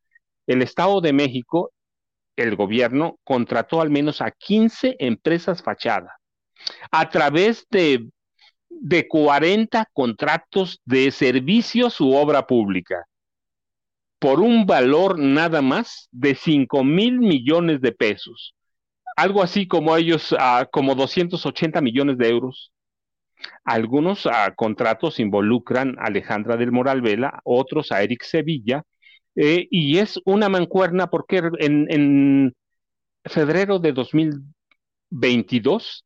el 0.48 0.62
Estado 0.62 1.00
de 1.00 1.12
México 1.12 1.70
el 2.37 2.56
gobierno 2.56 3.18
contrató 3.25 3.80
al 3.80 3.90
menos 3.90 4.20
a 4.20 4.30
15 4.30 4.96
empresas 4.98 5.62
fachadas 5.62 6.12
a 6.90 7.08
través 7.10 7.66
de, 7.70 8.08
de 8.80 9.08
40 9.08 9.88
contratos 9.92 10.80
de 10.85 11.11
servicios 11.11 12.00
u 12.00 12.14
obra 12.14 12.47
pública 12.47 13.08
por 14.18 14.40
un 14.40 14.66
valor 14.66 15.18
nada 15.18 15.62
más 15.62 16.08
de 16.11 16.35
5 16.35 16.85
mil 16.85 17.20
millones 17.20 17.80
de 17.80 17.92
pesos. 17.92 18.54
Algo 19.16 19.42
así 19.42 19.66
como 19.66 19.97
ellos, 19.97 20.32
uh, 20.32 20.66
como 20.70 20.94
280 20.94 21.80
millones 21.80 22.18
de 22.18 22.28
euros. 22.28 22.73
Algunos 23.64 24.26
uh, 24.26 24.30
contratos 24.56 25.20
involucran 25.20 25.97
a 25.99 26.06
Alejandra 26.06 26.56
del 26.56 26.73
Moral 26.73 27.00
Vela, 27.00 27.40
otros 27.44 27.92
a 27.92 28.02
Eric 28.02 28.25
Sevilla, 28.25 28.82
eh, 29.37 29.68
y 29.70 29.99
es 29.99 30.18
una 30.25 30.49
mancuerna 30.49 31.08
porque 31.08 31.42
en, 31.58 32.54
febrero 33.25 33.78
de 33.78 33.92
2022, 33.92 36.04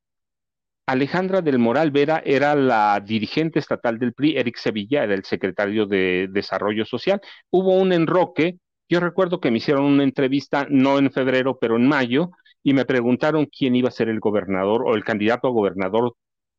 Alejandra 0.86 1.42
del 1.42 1.58
Moral 1.58 1.90
Vera 1.92 2.22
era 2.24 2.54
la 2.54 3.00
dirigente 3.00 3.58
estatal 3.60 3.98
del 3.98 4.14
PRI, 4.14 4.36
Eric 4.36 4.56
Sevilla 4.56 5.04
era 5.04 5.14
el 5.14 5.24
secretario 5.24 5.86
de 5.86 6.28
Desarrollo 6.30 6.84
Social. 6.84 7.20
Hubo 7.50 7.76
un 7.76 7.92
enroque, 7.92 8.58
yo 8.88 9.00
recuerdo 9.00 9.40
que 9.40 9.50
me 9.50 9.58
hicieron 9.58 9.84
una 9.84 10.02
entrevista, 10.04 10.66
no 10.68 10.98
en 10.98 11.12
febrero, 11.12 11.58
pero 11.60 11.76
en 11.76 11.86
mayo, 11.86 12.30
y 12.64 12.74
me 12.74 12.84
preguntaron 12.84 13.46
quién 13.46 13.76
iba 13.76 13.88
a 13.88 13.92
ser 13.92 14.08
el 14.08 14.20
gobernador 14.20 14.82
o 14.84 14.94
el 14.94 15.04
candidato 15.04 15.46
a 15.48 15.50
gobernador 15.52 16.14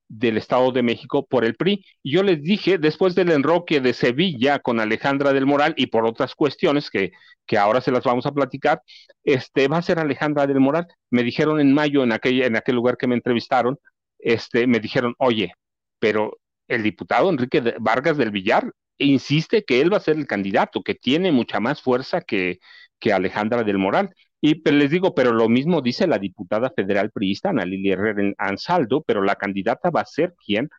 del 0.08 0.38
Estado 0.38 0.72
de 0.72 0.84
México 0.84 1.25
por 1.25 1.44
el 1.46 1.56
PRI. 1.56 1.84
yo 2.03 2.24
les 2.24 2.42
dije, 2.42 2.77
después 2.77 3.15
del 3.15 3.32
enroque 3.32 3.82
de 3.82 3.94
Sevilla 3.94 4.60
con 4.60 4.80
Alejandra 4.80 5.34
del 5.34 5.46
Moral 5.46 5.74
y 5.77 5.88
por 5.88 6.06
otras 6.06 6.36
cuestiones 6.36 6.89
que, 6.89 7.12
que 7.46 7.58
ahora 7.58 7.82
se 7.82 7.92
las 7.92 8.03
vamos 8.03 8.25
a 8.25 8.32
platicar, 8.32 8.82
este 9.24 9.68
va 9.68 9.77
a 9.77 9.82
ser 9.82 10.00
Alejandra 10.00 10.46
del 10.48 10.60
Moral. 10.60 10.88
Me 11.10 11.24
dijeron 11.24 11.60
en 11.60 11.74
mayo, 11.74 12.03
en, 12.03 12.12
aquella, 12.12 12.46
en 12.46 12.56
aquel 12.56 12.75
lugar 12.75 12.98
que 12.98 13.08
me 13.08 13.15
entrevistaron, 13.15 13.77
este, 14.24 14.68
me 14.68 14.80
dijeron, 14.80 15.15
oye, 15.20 15.53
pero 16.00 16.39
el 16.68 16.84
diputado 16.84 17.30
Enrique 17.30 17.62
Vargas 17.80 18.18
del 18.18 18.32
Villar 18.32 18.72
insiste 18.98 19.63
que 19.63 19.82
él 19.82 19.92
va 19.92 19.98
a 19.98 20.01
ser 20.01 20.18
el 20.18 20.27
candidato, 20.27 20.84
que 20.84 20.96
tiene 20.96 21.32
mucha 21.32 21.60
más 21.60 21.82
fuerza 21.82 22.22
que, 22.22 22.60
que 23.00 23.13
Alejandra 23.13 23.63
del 23.63 23.77
Moral. 23.77 24.13
Y 24.42 24.62
les 24.70 24.92
digo, 24.92 25.15
pero 25.15 25.32
lo 25.32 25.48
mismo 25.48 25.82
dice 25.82 26.08
la 26.08 26.20
diputada 26.20 26.72
federal 26.75 27.12
priista, 27.12 27.50
Ana 27.50 27.65
Lili 27.65 27.92
Herrera 27.92 28.34
Ansaldo, 28.38 29.01
pero 29.01 29.22
la 29.24 29.36
candidata 29.36 29.89
va 29.89 30.01
a 30.01 30.06
ser 30.06 30.34
quien, 30.46 30.70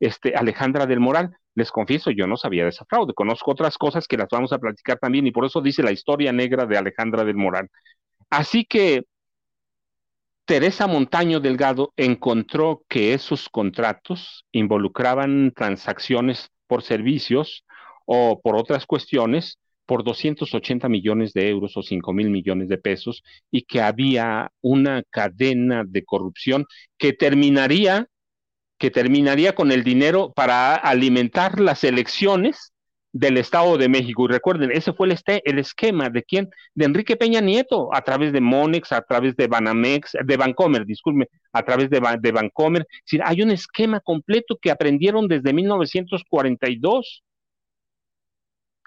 este, 0.00 0.34
Alejandra 0.34 0.86
del 0.86 1.00
Moral. 1.00 1.34
Les 1.54 1.70
confieso, 1.70 2.10
yo 2.10 2.26
no 2.26 2.36
sabía 2.36 2.64
de 2.64 2.70
esa 2.70 2.84
fraude, 2.84 3.14
conozco 3.14 3.52
otras 3.52 3.78
cosas 3.78 4.08
que 4.08 4.16
las 4.16 4.28
vamos 4.30 4.52
a 4.52 4.58
platicar 4.58 4.98
también, 4.98 5.26
y 5.26 5.30
por 5.30 5.44
eso 5.46 5.60
dice 5.62 5.82
la 5.82 5.92
historia 5.92 6.32
negra 6.32 6.66
de 6.66 6.76
Alejandra 6.76 7.24
del 7.24 7.36
Moral. 7.36 7.68
Así 8.28 8.64
que 8.64 9.04
Teresa 10.46 10.86
Montaño 10.86 11.40
Delgado 11.40 11.94
encontró 11.96 12.84
que 12.88 13.14
esos 13.14 13.48
contratos 13.48 14.44
involucraban 14.52 15.52
transacciones 15.56 16.50
por 16.66 16.82
servicios 16.82 17.64
o 18.04 18.40
por 18.42 18.56
otras 18.56 18.84
cuestiones 18.84 19.58
por 19.86 20.04
280 20.04 20.88
millones 20.88 21.32
de 21.32 21.48
euros 21.48 21.76
o 21.78 21.82
5 21.82 22.12
mil 22.12 22.28
millones 22.28 22.68
de 22.68 22.76
pesos 22.76 23.22
y 23.50 23.62
que 23.62 23.80
había 23.80 24.50
una 24.60 25.02
cadena 25.08 25.82
de 25.86 26.04
corrupción 26.04 26.66
que 26.98 27.14
terminaría 27.14 28.08
que 28.76 28.90
terminaría 28.90 29.54
con 29.54 29.72
el 29.72 29.82
dinero 29.82 30.32
para 30.34 30.74
alimentar 30.74 31.58
las 31.58 31.84
elecciones 31.84 32.73
del 33.14 33.38
Estado 33.38 33.78
de 33.78 33.88
México. 33.88 34.24
Y 34.24 34.28
recuerden, 34.28 34.72
ese 34.72 34.92
fue 34.92 35.06
el, 35.06 35.12
este, 35.12 35.48
el 35.48 35.58
esquema 35.60 36.10
de 36.10 36.24
quién, 36.24 36.50
de 36.74 36.84
Enrique 36.84 37.16
Peña 37.16 37.40
Nieto, 37.40 37.94
a 37.94 38.02
través 38.02 38.32
de 38.32 38.40
Monex, 38.40 38.90
a 38.92 39.02
través 39.02 39.36
de 39.36 39.46
Banamex, 39.46 40.16
de 40.24 40.36
Bancomer, 40.36 40.84
disculpe, 40.84 41.30
a 41.52 41.62
través 41.62 41.88
de, 41.90 42.00
de 42.20 42.32
Bancomer. 42.32 42.86
Hay 43.24 43.40
un 43.40 43.52
esquema 43.52 44.00
completo 44.00 44.58
que 44.60 44.72
aprendieron 44.72 45.28
desde 45.28 45.52
1942. 45.52 47.22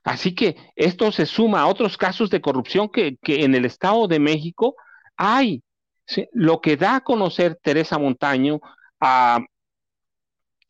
Así 0.03 0.35
que 0.35 0.57
esto 0.75 1.11
se 1.13 1.25
suma 1.25 1.61
a 1.61 1.67
otros 1.67 1.97
casos 1.97 2.29
de 2.29 2.41
corrupción 2.41 2.89
que, 2.89 3.17
que 3.23 3.45
en 3.45 3.55
el 3.55 3.63
Estado 3.63 4.07
de 4.07 4.19
México 4.19 4.75
hay. 5.15 5.63
Lo 6.33 6.59
que 6.59 6.75
da 6.75 6.97
a 6.97 7.01
conocer 7.01 7.57
Teresa 7.61 7.97
Montaño 7.97 8.59
a, 8.99 9.39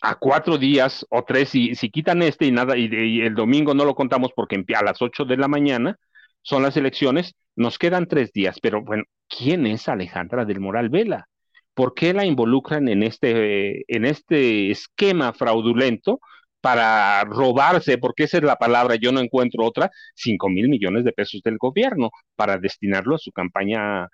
a 0.01 0.16
cuatro 0.16 0.58
días 0.58 1.06
o 1.10 1.24
tres, 1.24 1.56
y 1.56 1.75
si 1.75 1.89
quitan 1.89 2.22
este 2.22 2.46
y 2.46 2.51
nada, 2.51 2.77
y, 2.77 3.22
el 3.22 3.36
domingo 3.36 3.74
no 3.74 3.86
lo 3.86 3.96
contamos 3.96 4.32
porque 4.36 4.63
a 4.75 4.84
las 4.84 5.01
ocho 5.01 5.25
de 5.25 5.38
la 5.38 5.48
mañana 5.48 5.98
son 6.42 6.63
las 6.63 6.77
elecciones, 6.77 7.36
nos 7.56 7.77
quedan 7.80 8.08
tres 8.08 8.32
días. 8.32 8.60
Pero 8.62 8.84
bueno, 8.84 9.04
¿quién 9.27 9.66
es 9.68 9.89
Alejandra 9.89 10.46
del 10.46 10.60
Moral 10.60 10.89
Vela? 10.89 11.27
¿Por 11.74 11.94
qué 11.94 12.13
la 12.13 12.25
involucran 12.25 12.88
en 12.89 13.04
este, 13.04 13.84
en 13.94 14.06
este 14.06 14.72
esquema 14.72 15.34
fraudulento? 15.34 16.20
para 16.60 17.24
robarse, 17.24 17.98
porque 17.98 18.24
esa 18.24 18.38
es 18.38 18.44
la 18.44 18.56
palabra, 18.58 18.96
yo 18.96 19.12
no 19.12 19.22
encuentro 19.22 19.63
otra, 19.63 19.92
cinco 20.16 20.50
mil 20.50 20.68
millones 20.70 21.06
de 21.06 21.13
pesos 21.13 21.42
del 21.44 21.58
gobierno 21.58 22.10
para 22.36 22.58
destinarlo 22.58 23.16
a 23.16 23.20
su 23.20 23.32
campaña 23.32 24.10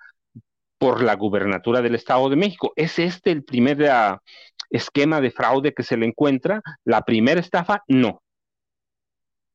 por 0.77 1.01
la 1.01 1.15
gubernatura 1.15 1.81
del 1.81 1.95
Estado 1.95 2.29
de 2.29 2.35
México. 2.35 2.73
¿Es 2.75 2.99
este 2.99 3.31
el 3.31 3.43
primer 3.43 3.89
ah, 3.89 4.21
esquema 4.73 5.21
de 5.21 5.31
fraude 5.31 5.73
que 5.73 5.83
se 5.83 5.95
le 5.95 6.05
encuentra? 6.05 6.61
¿La 6.83 7.03
primera 7.03 7.39
estafa? 7.39 7.83
No. 7.87 8.21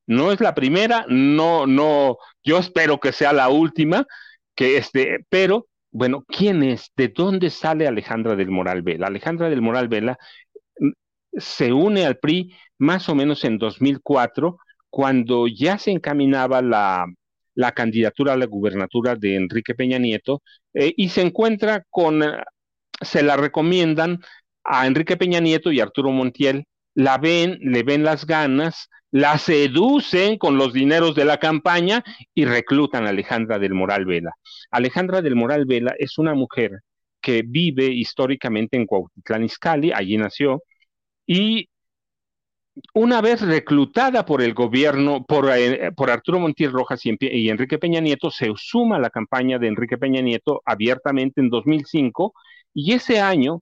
No 0.07 0.31
es 0.31 0.41
la 0.41 0.55
primera, 0.55 1.05
no, 1.07 1.67
no, 1.67 2.17
yo 2.43 2.57
espero 2.57 2.99
que 2.99 3.11
sea 3.11 3.31
la 3.31 3.49
última, 3.49 4.07
que 4.55 4.77
este, 4.77 5.19
pero 5.29 5.67
bueno, 5.91 6.25
¿quién 6.27 6.63
es? 6.63 6.91
¿De 6.95 7.09
dónde 7.09 7.51
sale 7.51 7.87
Alejandra 7.87 8.35
del 8.35 8.49
Moral 8.49 8.81
Vela? 8.81 9.05
Alejandra 9.07 9.49
del 9.49 9.61
Moral 9.61 9.87
Vela 9.87 10.17
mm, 10.79 10.89
se 11.37 11.73
une 11.73 12.05
al 12.07 12.17
PRI 12.17 12.55
más 12.79 13.07
o 13.07 13.13
menos 13.15 13.43
en 13.43 13.59
2004, 13.59 14.57
cuando 14.89 15.47
ya 15.47 15.77
se 15.77 15.91
encaminaba 15.91 16.63
la, 16.63 17.05
la 17.59 17.73
candidatura 17.73 18.33
a 18.33 18.37
la 18.37 18.45
gubernatura 18.45 19.15
de 19.15 19.35
Enrique 19.35 19.75
Peña 19.75 19.99
Nieto 19.99 20.41
eh, 20.73 20.93
y 20.95 21.09
se 21.09 21.21
encuentra 21.21 21.85
con, 21.89 22.23
eh, 22.23 22.43
se 23.01 23.21
la 23.21 23.37
recomiendan 23.37 24.21
a 24.63 24.87
Enrique 24.87 25.17
Peña 25.17 25.39
Nieto 25.39 25.71
y 25.71 25.79
Arturo 25.79 26.11
Montiel, 26.11 26.65
la 26.95 27.17
ven, 27.17 27.57
le 27.61 27.83
ven 27.83 28.03
las 28.03 28.25
ganas, 28.25 28.89
la 29.11 29.37
seducen 29.37 30.37
con 30.37 30.57
los 30.57 30.73
dineros 30.73 31.15
de 31.15 31.25
la 31.25 31.37
campaña 31.37 32.03
y 32.33 32.45
reclutan 32.45 33.05
a 33.05 33.09
Alejandra 33.09 33.59
del 33.59 33.73
Moral 33.73 34.05
Vela. 34.05 34.31
Alejandra 34.71 35.21
del 35.21 35.35
Moral 35.35 35.65
Vela 35.65 35.95
es 35.97 36.17
una 36.17 36.33
mujer 36.33 36.71
que 37.21 37.43
vive 37.45 37.85
históricamente 37.85 38.77
en 38.77 38.85
Cuautitlán 38.85 39.43
Izcalli, 39.43 39.91
allí 39.91 40.17
nació, 40.17 40.63
y 41.25 41.69
una 42.93 43.21
vez 43.21 43.41
reclutada 43.41 44.25
por 44.25 44.41
el 44.41 44.53
gobierno, 44.53 45.25
por, 45.25 45.49
eh, 45.51 45.91
por 45.91 46.09
Arturo 46.09 46.39
Montiel 46.39 46.71
Rojas 46.71 47.05
y, 47.05 47.15
y, 47.19 47.49
Enrique 47.49 47.77
Peña 47.77 47.99
Nieto, 47.99 48.31
se 48.31 48.51
suma 48.55 48.97
a 48.97 48.99
la 48.99 49.09
campaña 49.09 49.59
de 49.59 49.67
Enrique 49.67 49.97
Peña 49.97 50.21
Nieto 50.21 50.61
abiertamente 50.65 51.41
en 51.41 51.49
2005 51.49 52.33
y 52.73 52.93
ese 52.93 53.19
año 53.19 53.61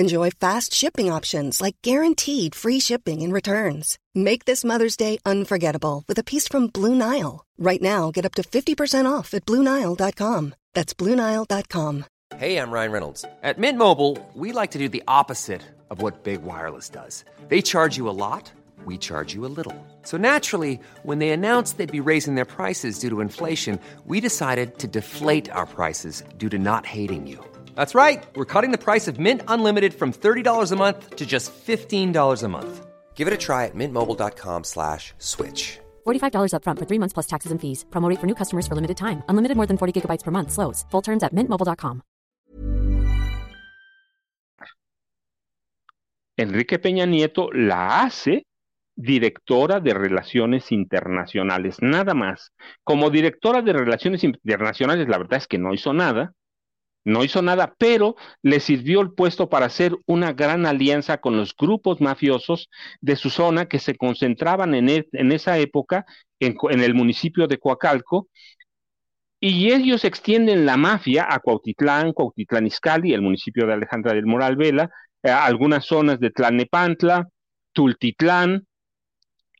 Enjoy 0.00 0.30
fast 0.30 0.72
shipping 0.72 1.12
options 1.12 1.60
like 1.60 1.76
guaranteed 1.82 2.54
free 2.54 2.80
shipping 2.80 3.20
and 3.20 3.34
returns. 3.34 3.98
Make 4.14 4.46
this 4.46 4.64
Mother's 4.64 4.96
Day 4.96 5.18
unforgettable 5.26 6.04
with 6.08 6.18
a 6.18 6.24
piece 6.24 6.48
from 6.48 6.68
Blue 6.68 6.94
Nile. 6.94 7.44
Right 7.58 7.82
now, 7.82 8.10
get 8.10 8.24
up 8.24 8.34
to 8.36 8.42
50% 8.42 9.04
off 9.04 9.34
at 9.34 9.44
BlueNile.com. 9.44 10.54
That's 10.72 10.94
BlueNile.com. 10.94 12.06
Hey, 12.38 12.56
I'm 12.56 12.70
Ryan 12.70 12.92
Reynolds. 12.92 13.26
At 13.42 13.58
Mint 13.58 13.76
Mobile, 13.76 14.16
we 14.34 14.52
like 14.52 14.70
to 14.70 14.78
do 14.78 14.88
the 14.88 15.02
opposite 15.06 15.60
of 15.90 16.00
what 16.00 16.24
Big 16.24 16.40
Wireless 16.40 16.88
does. 16.88 17.22
They 17.48 17.60
charge 17.60 17.98
you 17.98 18.08
a 18.08 18.16
lot 18.16 18.50
we 18.84 18.98
charge 18.98 19.34
you 19.34 19.44
a 19.44 19.52
little. 19.58 19.76
So 20.02 20.16
naturally, 20.16 20.80
when 21.02 21.18
they 21.18 21.30
announced 21.30 21.76
they'd 21.76 21.92
be 21.92 22.00
raising 22.00 22.34
their 22.34 22.44
prices 22.44 22.98
due 22.98 23.10
to 23.10 23.20
inflation, 23.20 23.78
we 24.06 24.20
decided 24.20 24.78
to 24.78 24.86
deflate 24.86 25.50
our 25.50 25.66
prices 25.66 26.22
due 26.38 26.48
to 26.48 26.58
not 26.58 26.86
hating 26.86 27.26
you. 27.26 27.44
That's 27.80 27.94
right. 27.94 28.22
We're 28.36 28.52
cutting 28.54 28.72
the 28.72 28.84
price 28.84 29.08
of 29.08 29.18
Mint 29.18 29.40
Unlimited 29.48 29.94
from 29.94 30.12
$30 30.12 30.72
a 30.72 30.76
month 30.76 31.16
to 31.16 31.24
just 31.24 31.50
$15 31.66 32.42
a 32.42 32.48
month. 32.48 32.86
Give 33.14 33.26
it 33.26 33.32
a 33.32 33.38
try 33.38 33.64
at 33.64 33.74
mintmobile.com 33.74 34.64
slash 34.64 35.14
switch. 35.16 35.78
$45 36.06 36.52
upfront 36.52 36.78
for 36.78 36.86
three 36.86 36.98
months 36.98 37.14
plus 37.14 37.26
taxes 37.26 37.52
and 37.52 37.58
fees. 37.58 37.86
Promo 37.88 38.14
for 38.20 38.26
new 38.26 38.34
customers 38.34 38.66
for 38.68 38.74
limited 38.74 38.98
time. 38.98 39.22
Unlimited 39.30 39.56
more 39.56 39.66
than 39.66 39.78
40 39.78 39.92
gigabytes 39.96 40.24
per 40.24 40.30
month. 40.30 40.52
Slows. 40.52 40.84
Full 40.90 41.00
terms 41.00 41.22
at 41.22 41.32
mintmobile.com. 41.32 42.02
Enrique 46.36 46.78
Peña 46.78 47.06
Nieto 47.06 47.48
la 47.50 48.02
hace 48.02 48.44
directora 48.94 49.80
de 49.80 49.94
Relaciones 49.94 50.70
Internacionales, 50.70 51.76
nada 51.80 52.12
más. 52.12 52.52
Como 52.84 53.08
directora 53.08 53.62
de 53.62 53.72
Relaciones 53.72 54.22
Internacionales, 54.22 55.08
la 55.08 55.16
verdad 55.16 55.38
es 55.38 55.46
que 55.46 55.58
no 55.58 55.72
hizo 55.72 55.94
nada, 55.94 56.34
no 57.04 57.24
hizo 57.24 57.42
nada, 57.42 57.74
pero 57.78 58.16
le 58.42 58.60
sirvió 58.60 59.00
el 59.00 59.12
puesto 59.12 59.48
para 59.48 59.66
hacer 59.66 59.96
una 60.06 60.32
gran 60.32 60.66
alianza 60.66 61.18
con 61.18 61.36
los 61.36 61.54
grupos 61.56 62.00
mafiosos 62.00 62.68
de 63.00 63.16
su 63.16 63.30
zona 63.30 63.66
que 63.66 63.78
se 63.78 63.96
concentraban 63.96 64.74
en, 64.74 64.88
e, 64.88 65.08
en 65.12 65.32
esa 65.32 65.58
época 65.58 66.04
en, 66.40 66.56
el 66.80 66.94
municipio 66.94 67.46
de 67.46 67.58
Coacalco, 67.58 68.28
y 69.42 69.72
ellos 69.72 70.04
extienden 70.04 70.66
la 70.66 70.76
mafia 70.76 71.26
a 71.28 71.40
Cuautitlán, 71.40 72.12
Cuautitlán 72.12 72.66
Izcalli, 72.66 73.14
el 73.14 73.22
municipio 73.22 73.66
de 73.66 73.72
Alejandra 73.72 74.12
del 74.12 74.26
Moral 74.26 74.56
Vela, 74.56 74.90
a 75.22 75.46
algunas 75.46 75.86
zonas 75.86 76.20
de 76.20 76.30
Tlalnepantla, 76.30 77.28
Tultitlán, 77.72 78.66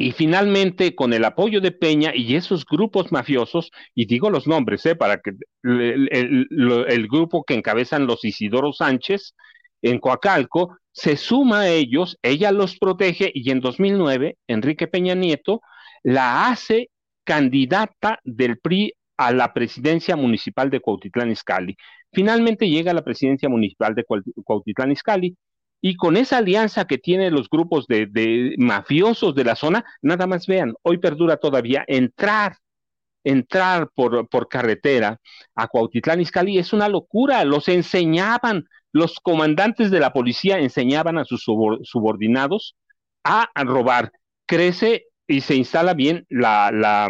y 0.00 0.12
finalmente, 0.12 0.94
con 0.94 1.12
el 1.12 1.26
apoyo 1.26 1.60
de 1.60 1.72
Peña 1.72 2.12
y 2.14 2.34
esos 2.34 2.64
grupos 2.64 3.12
mafiosos, 3.12 3.70
y 3.94 4.06
digo 4.06 4.30
los 4.30 4.46
nombres, 4.46 4.86
¿eh? 4.86 4.96
para 4.96 5.20
que 5.20 5.32
el, 5.62 7.06
grupo 7.06 7.44
que 7.44 7.52
encabezan 7.52 8.06
los 8.06 8.24
Isidoro 8.24 8.72
Sánchez 8.72 9.34
en 9.82 9.98
Coacalco, 9.98 10.78
se 10.90 11.18
suma 11.18 11.60
a 11.60 11.68
ellos, 11.68 12.16
ella 12.22 12.50
los 12.50 12.78
protege 12.78 13.30
y 13.34 13.50
en 13.50 13.60
2009 13.60 14.38
Enrique 14.46 14.88
Peña 14.88 15.14
Nieto 15.14 15.60
la 16.02 16.48
hace 16.48 16.88
candidata 17.22 18.20
del 18.24 18.58
PRI 18.58 18.94
a 19.18 19.32
la 19.32 19.52
presidencia 19.52 20.16
municipal 20.16 20.70
de 20.70 20.80
Cuautitlán 20.80 21.30
Izcalli. 21.30 21.76
Finalmente 22.10 22.70
llega 22.70 22.92
a 22.92 22.94
la 22.94 23.04
presidencia 23.04 23.50
municipal 23.50 23.94
de 23.94 24.04
Cuautitlán 24.04 24.92
Izcalli 24.92 25.36
y 25.80 25.96
con 25.96 26.16
esa 26.16 26.38
alianza 26.38 26.86
que 26.86 26.98
tienen 26.98 27.34
los 27.34 27.48
grupos 27.48 27.86
de, 27.86 28.54
mafiosos 28.58 29.34
de 29.34 29.44
la 29.44 29.56
zona, 29.56 29.84
nada 30.02 30.26
más 30.26 30.46
vean, 30.46 30.74
hoy 30.82 30.98
perdura 30.98 31.38
todavía 31.38 31.84
entrar, 31.86 32.56
entrar 33.24 33.90
por, 33.94 34.48
carretera 34.48 35.20
a 35.54 35.68
Cuautitlán 35.68 36.20
Izcalli 36.20 36.58
es 36.58 36.72
una 36.72 36.88
locura, 36.88 37.44
los 37.44 37.68
enseñaban, 37.68 38.66
los 38.92 39.20
comandantes 39.20 39.90
de 39.90 40.00
la 40.00 40.12
policía 40.12 40.58
enseñaban 40.58 41.18
a 41.18 41.24
sus 41.24 41.42
subordinados 41.42 42.76
a, 43.24 43.48
robar. 43.64 44.12
Crece 44.46 45.06
y 45.26 45.42
se 45.42 45.54
instala 45.54 45.94
bien 45.94 46.26
la 46.28 47.08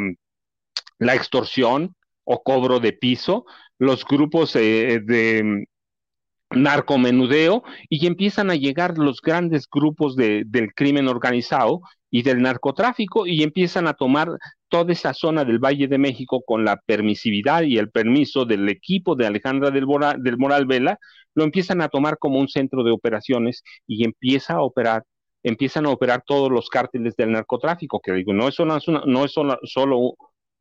extorsión 1.01 1.95
o 2.25 2.43
cobro 2.43 2.79
de 2.79 2.93
piso, 2.93 3.45
los 3.79 4.05
grupos 4.05 4.55
eh, 4.57 5.01
de 5.03 5.67
narcomenudeo 6.51 7.63
y 7.89 8.07
empiezan 8.07 8.51
a 8.51 8.57
llegar 8.57 8.99
los 8.99 9.21
grandes 9.21 9.69
grupos 9.71 10.17
de, 10.17 10.45
del 10.47 10.73
crimen 10.75 11.09
organizado 11.09 11.81
y 12.11 12.23
del 12.23 12.43
narcotráfico 12.43 13.27
y 13.27 13.43
empiezan 13.43 13.87
a 13.87 13.95
tomar 13.95 14.31
toda 14.69 14.93
esa 14.93 15.15
zona 15.15 15.45
del 15.45 15.59
Valle 15.59 15.87
de 15.89 15.99
México 15.99 16.43
con 16.45 16.65
la 16.65 16.77
permisividad 16.85 17.63
y 17.63 17.79
el 17.79 17.91
permiso 17.91 18.45
del 18.45 18.69
equipo 18.69 19.15
de 19.15 19.27
Alejandra 19.27 19.71
del, 19.71 19.87
del 20.19 20.39
Moral 20.39 20.67
Vela, 20.67 20.99
lo 21.35 21.45
empiezan 21.45 21.81
a 21.81 21.89
tomar 21.89 22.19
como 22.19 22.39
un 22.39 22.49
centro 22.49 22.83
de 22.83 22.91
operaciones 22.91 23.63
y 23.87 24.05
empieza 24.05 24.55
a 24.55 24.63
operar, 24.63 25.05
empiezan 25.43 25.87
a 25.87 25.91
operar 25.91 26.23
todos 26.27 26.51
los 26.51 26.69
cárteles 26.69 27.15
del 27.17 27.33
narcotráfico, 27.33 28.01
que 28.01 28.13
digo, 28.13 28.33
no 28.33 28.49
es, 28.49 28.59
una, 28.59 28.79
no 29.07 29.25
es 29.25 29.33
solo, 29.33 29.59
solo, 29.63 30.15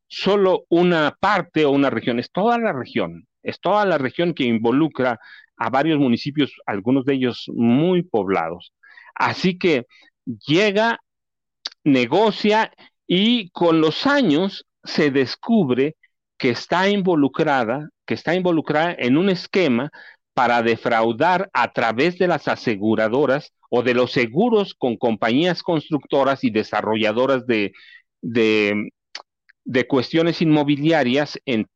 solo 0.06 0.64
una 0.68 1.16
parte 1.18 1.64
o 1.64 1.70
una 1.70 1.90
región, 1.90 2.20
es 2.20 2.30
toda 2.30 2.58
la 2.58 2.72
región, 2.72 3.26
es 3.42 3.60
toda 3.60 3.84
la 3.86 3.98
región 3.98 4.34
que 4.34 4.44
involucra 4.44 5.18
a 5.60 5.68
varios 5.68 5.98
municipios, 5.98 6.52
algunos 6.64 7.04
de 7.04 7.14
ellos 7.14 7.44
muy 7.54 8.02
poblados. 8.02 8.72
Así 9.14 9.58
que 9.58 9.86
llega, 10.46 11.00
negocia 11.84 12.72
y 13.06 13.50
con 13.50 13.82
los 13.82 14.06
años 14.06 14.66
se 14.82 15.10
descubre 15.10 15.96
que 16.38 16.50
está 16.50 16.88
involucrada, 16.88 17.90
que 18.06 18.14
está 18.14 18.34
involucrada 18.34 18.96
en 18.98 19.18
un 19.18 19.28
esquema 19.28 19.90
para 20.32 20.62
defraudar 20.62 21.50
a 21.52 21.72
través 21.74 22.16
de 22.18 22.26
las 22.26 22.48
aseguradoras 22.48 23.52
o 23.68 23.82
de 23.82 23.92
los 23.92 24.12
seguros 24.12 24.74
con 24.74 24.96
compañías 24.96 25.62
constructoras 25.62 26.42
y 26.42 26.50
desarrolladoras 26.50 27.46
de, 27.46 27.72
de, 28.22 29.86
cuestiones 29.86 30.40
inmobiliarias 30.40 31.38
en, 31.44 31.66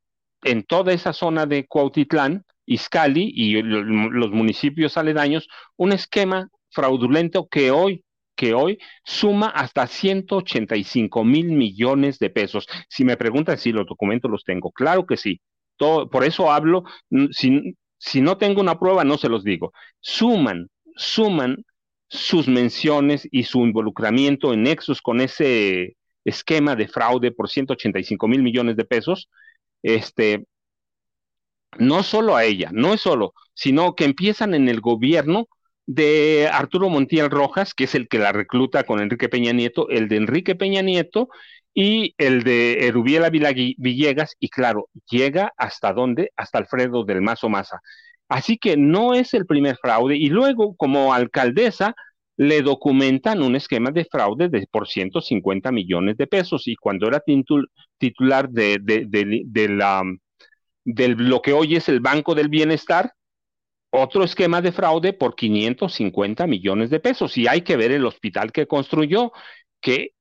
en 0.43 0.63
toda 0.63 0.95
esa 0.95 1.13
zona 1.13 1.45
de 1.45 1.67
Cuautitlán, 1.67 2.45
Izcali 2.67 3.31
y 3.35 3.63
los 3.63 4.31
municipios 4.31 4.97
aledaños 4.97 5.49
un 5.77 5.93
esquema 5.93 6.49
fraudulento 6.71 7.47
que 7.49 7.71
hoy 7.71 8.05
que 8.37 8.53
hoy 8.53 8.79
suma 9.05 9.49
hasta 9.49 9.87
185 9.87 11.25
mil 11.25 11.53
millones 11.53 12.19
de 12.19 12.31
pesos. 12.31 12.67
Si 12.89 13.05
me 13.05 13.17
preguntan 13.17 13.59
si 13.59 13.73
los 13.73 13.87
documentos 13.87 14.31
los 14.31 14.45
tengo, 14.45 14.73
claro 14.73 15.07
que 15.07 15.17
sí. 15.17 15.41
por 15.79 16.25
eso 16.25 16.51
hablo, 16.51 16.85
si, 17.31 17.77
si 17.99 18.21
no 18.21 18.37
tengo 18.37 18.61
una 18.61 18.79
prueba, 18.79 19.05
no 19.05 19.19
se 19.19 19.29
los 19.29 19.45
digo. 19.45 19.73
Suman, 20.01 20.69
suman 20.97 21.65
sus 22.09 22.49
menciones 22.49 23.27
y 23.31 23.45
su 23.45 23.65
involucramiento 23.65 24.53
en 24.53 24.65
nexos 24.65 25.01
con 25.03 25.21
ese 25.21 25.97
esquema 26.25 26.77
de 26.77 26.89
fraude 26.89 27.33
por 27.33 27.49
185 27.49 28.29
mil 28.29 28.43
millones 28.43 28.77
de 28.77 28.85
pesos, 28.85 29.29
este, 29.83 30.45
no 31.79 32.03
solo 32.03 32.37
a 32.37 32.45
ella, 32.45 32.71
no 32.73 32.95
es 32.95 33.01
solo, 33.01 33.35
sino 33.55 33.95
que 33.95 34.05
empiezan 34.05 34.55
en 34.55 34.69
el 34.69 34.81
gobierno 34.81 35.49
de 35.87 36.49
Arturo 36.53 36.89
Montiel 36.89 37.31
Rojas, 37.31 37.75
que 37.75 37.85
es 37.85 37.95
el 37.95 38.09
que 38.09 38.19
la 38.19 38.33
recluta 38.33 38.85
con 38.85 39.01
Enrique 39.01 39.29
Peña 39.29 39.53
Nieto, 39.53 39.89
el 39.91 40.09
de 40.09 40.17
Enrique 40.17 40.55
Peña 40.55 40.83
Nieto 40.83 41.29
y 41.75 42.15
el 42.19 42.45
de 42.45 42.87
Erubiela 42.87 43.31
Villegas, 43.31 44.37
y 44.39 44.49
claro, 44.49 44.89
llega 45.11 45.53
hasta 45.57 45.93
dónde? 45.93 46.31
Hasta 46.37 46.59
Alfredo 46.59 47.05
del 47.05 47.21
Mazo 47.21 47.49
Maza. 47.49 47.81
Así 48.29 48.57
que 48.59 48.77
no 48.77 49.15
es 49.15 49.35
el 49.35 49.47
primer 49.47 49.77
fraude, 49.77 50.17
y 50.17 50.29
luego, 50.29 50.75
como 50.77 51.13
alcaldesa, 51.13 51.95
le 52.37 52.63
documentan 52.63 53.43
un 53.43 53.55
esquema 53.57 53.91
de 53.91 54.07
fraude 54.07 54.49
de 54.49 54.67
por 54.71 54.89
150 54.89 55.71
millones 55.73 56.17
de 56.17 56.27
pesos, 56.27 56.67
y 56.67 56.77
cuando 56.77 57.09
era 57.09 57.23
titular 57.99 58.49
de, 58.51 58.79
de 58.81 59.69
la 59.69 60.03
de 60.85 61.09
lo 61.09 61.43
que 61.43 61.53
hoy 61.53 61.77
es 61.77 61.89
el 61.89 62.01
Banco 62.01 62.35
del 62.35 62.49
Bienestar, 62.49 63.15
otro 63.91 64.25
esquema 64.25 64.61
de 64.61 64.73
fraude 64.73 65.13
por 65.13 65.37
550 65.37 66.47
millones 66.47 66.91
de 66.91 67.01
pesos. 67.01 67.37
Y 67.39 67.47
hay 67.47 67.63
que 67.63 67.77
ver 67.77 67.93
el 67.93 68.07
hospital 68.07 68.53
que 68.53 68.67
construyó, 68.67 69.33
que, 69.81 70.15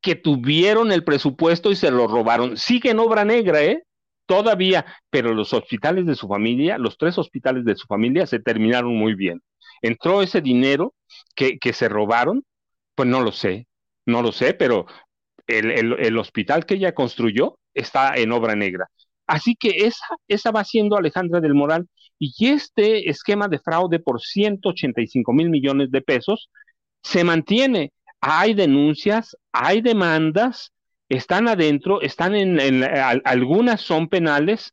que 0.00 0.14
tuvieron 0.14 0.90
el 0.90 1.04
presupuesto 1.04 1.70
y 1.70 1.76
se 1.76 1.90
lo 1.90 2.06
robaron. 2.06 2.56
Sigue 2.56 2.90
en 2.90 2.98
obra 2.98 3.24
negra, 3.24 3.62
¿eh? 3.62 3.84
Todavía, 4.26 4.86
pero 5.10 5.34
los 5.34 5.52
hospitales 5.52 6.06
de 6.06 6.14
su 6.14 6.26
familia, 6.26 6.78
los 6.78 6.96
tres 6.96 7.18
hospitales 7.18 7.64
de 7.66 7.76
su 7.76 7.86
familia 7.86 8.26
se 8.26 8.40
terminaron 8.40 8.96
muy 8.96 9.14
bien. 9.14 9.42
Entró 9.82 10.22
ese 10.22 10.40
dinero 10.40 10.94
que, 11.34 11.58
que 11.58 11.74
se 11.74 11.90
robaron, 11.90 12.42
pues 12.94 13.06
no 13.06 13.20
lo 13.20 13.32
sé, 13.32 13.66
no 14.06 14.22
lo 14.22 14.32
sé, 14.32 14.54
pero 14.54 14.86
el, 15.46 15.70
el 15.98 16.18
hospital 16.18 16.64
que 16.64 16.74
ella 16.74 16.94
construyó 16.94 17.58
está 17.74 18.14
en 18.16 18.32
obra 18.32 18.54
negra. 18.56 18.88
Así 19.26 19.56
que 19.56 19.86
esa, 19.86 20.04
esa 20.28 20.50
va 20.50 20.64
siendo 20.64 20.96
Alejandra 20.96 21.40
del 21.40 21.54
Moral 21.54 21.88
y 22.18 22.48
este 22.48 23.08
esquema 23.08 23.48
de 23.48 23.58
fraude 23.58 23.98
por 23.98 24.20
185 24.20 25.32
mil 25.32 25.50
millones 25.50 25.90
de 25.90 26.02
pesos 26.02 26.50
se 27.02 27.24
mantiene. 27.24 27.92
Hay 28.20 28.54
denuncias, 28.54 29.36
hay 29.52 29.82
demandas, 29.82 30.72
están 31.08 31.48
adentro, 31.48 32.00
están 32.00 32.34
en, 32.34 32.82
algunas 33.24 33.82
son 33.82 34.08
penales, 34.08 34.72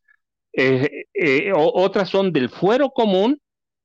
eh, 0.54 1.04
eh, 1.14 1.52
otras 1.54 2.08
son 2.08 2.32
del 2.32 2.48
fuero 2.48 2.90
común, 2.90 3.38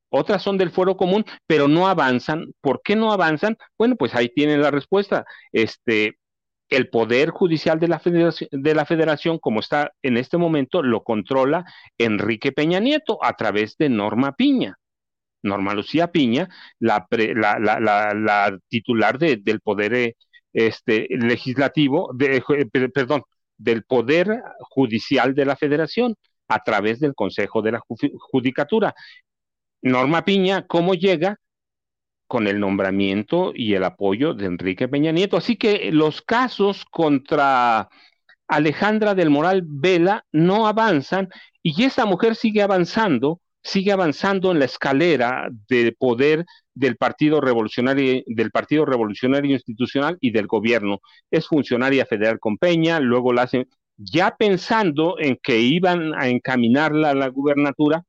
otras 0.09 0.41
son 0.41 0.57
del 0.57 0.71
fuero 0.71 0.95
común, 0.95 1.25
pero 1.45 1.67
no 1.67 1.87
avanzan. 1.87 2.53
¿Por 2.61 2.81
qué 2.81 2.95
no 2.95 3.11
avanzan? 3.11 3.57
Bueno, 3.77 3.95
pues 3.97 4.15
ahí 4.15 4.29
tienen 4.29 4.61
la 4.61 4.71
respuesta. 4.71 5.25
Este, 5.51 6.17
el 6.69 6.89
poder 6.89 7.29
judicial 7.29 7.79
de 7.79 7.87
la, 7.87 7.99
federación, 7.99 8.49
de 8.51 8.75
la 8.75 8.85
federación, 8.85 9.39
como 9.39 9.59
está 9.59 9.93
en 10.01 10.17
este 10.17 10.37
momento, 10.37 10.83
lo 10.83 11.03
controla 11.03 11.65
Enrique 11.97 12.51
Peña 12.51 12.79
Nieto 12.79 13.23
a 13.23 13.33
través 13.33 13.77
de 13.77 13.89
Norma 13.89 14.33
Piña. 14.33 14.77
Norma 15.43 15.73
Lucía 15.73 16.11
Piña, 16.11 16.49
la, 16.79 17.07
la, 17.09 18.57
titular 18.67 19.17
del 19.17 19.61
poder 19.61 19.93
eh, 19.93 20.15
este, 20.53 21.07
legislativo, 21.09 22.11
eh, 22.19 22.41
perdón, 22.93 23.23
del 23.57 23.83
poder 23.83 24.41
judicial 24.59 25.33
de 25.35 25.45
la 25.45 25.55
federación 25.55 26.15
a 26.47 26.63
través 26.63 26.99
del 26.99 27.15
Consejo 27.15 27.61
de 27.61 27.73
la 27.73 27.81
Judicatura. 28.31 28.93
Norma 29.81 30.25
Piña, 30.25 30.65
¿cómo 30.67 30.93
llega? 30.93 31.37
Con 32.27 32.47
el 32.47 32.59
nombramiento 32.59 33.51
y 33.55 33.73
el 33.73 33.83
apoyo 33.83 34.33
de 34.33 34.45
Enrique 34.45 34.87
Peña 34.87 35.11
Nieto. 35.11 35.37
Así 35.37 35.55
que 35.55 35.91
los 35.91 36.21
casos 36.21 36.85
contra 36.85 37.89
Alejandra 38.47 39.15
del 39.15 39.29
Moral 39.29 39.63
Vela 39.65 40.25
no 40.31 40.67
avanzan 40.67 41.29
y 41.63 41.83
esa 41.83 42.05
mujer 42.05 42.35
sigue 42.35 42.61
avanzando, 42.61 43.41
sigue 43.61 43.91
avanzando 43.91 44.51
en 44.51 44.59
la 44.59 44.65
escalera 44.65 45.49
de 45.67 45.93
poder 45.97 46.45
del 46.73 46.95
Partido 46.97 47.41
Revolucionario, 47.41 48.23
del 48.25 48.51
Partido 48.51 48.85
Revolucionario 48.85 49.53
Institucional 49.53 50.17
y 50.21 50.31
del 50.31 50.47
gobierno. 50.47 50.99
Es 51.31 51.47
funcionaria 51.47 52.05
federal 52.05 52.39
con 52.39 52.57
Peña, 52.57 52.99
luego 52.99 53.33
la 53.33 53.43
hacen, 53.43 53.67
ya 53.97 54.35
pensando 54.37 55.17
en 55.19 55.37
que 55.41 55.59
iban 55.59 56.13
a 56.13 56.27
encaminarla 56.27 57.09
a 57.09 57.15
la 57.15 57.27
gubernatura, 57.29 58.03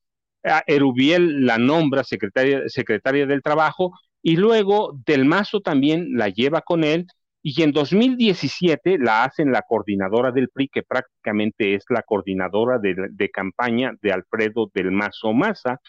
Erubiel 0.66 1.44
la 1.44 1.58
nombra 1.58 2.04
secretaria, 2.04 2.62
secretaria 2.68 3.26
del 3.26 3.42
Trabajo 3.42 3.92
y 4.22 4.36
luego 4.36 4.98
Del 5.06 5.24
Mazo 5.24 5.60
también 5.60 6.16
la 6.16 6.28
lleva 6.28 6.60
con 6.62 6.84
él 6.84 7.06
y 7.42 7.62
en 7.62 7.72
2017 7.72 8.98
la 8.98 9.24
hacen 9.24 9.52
la 9.52 9.62
coordinadora 9.62 10.32
del 10.32 10.48
PRI, 10.48 10.68
que 10.68 10.82
prácticamente 10.82 11.74
es 11.74 11.84
la 11.88 12.02
coordinadora 12.02 12.78
de, 12.78 13.30
campaña 13.30 13.92
de 14.02 14.12
Alfredo 14.12 14.70
Del 14.74 14.90
Mazo 14.90 15.32
Maza. 15.32 15.80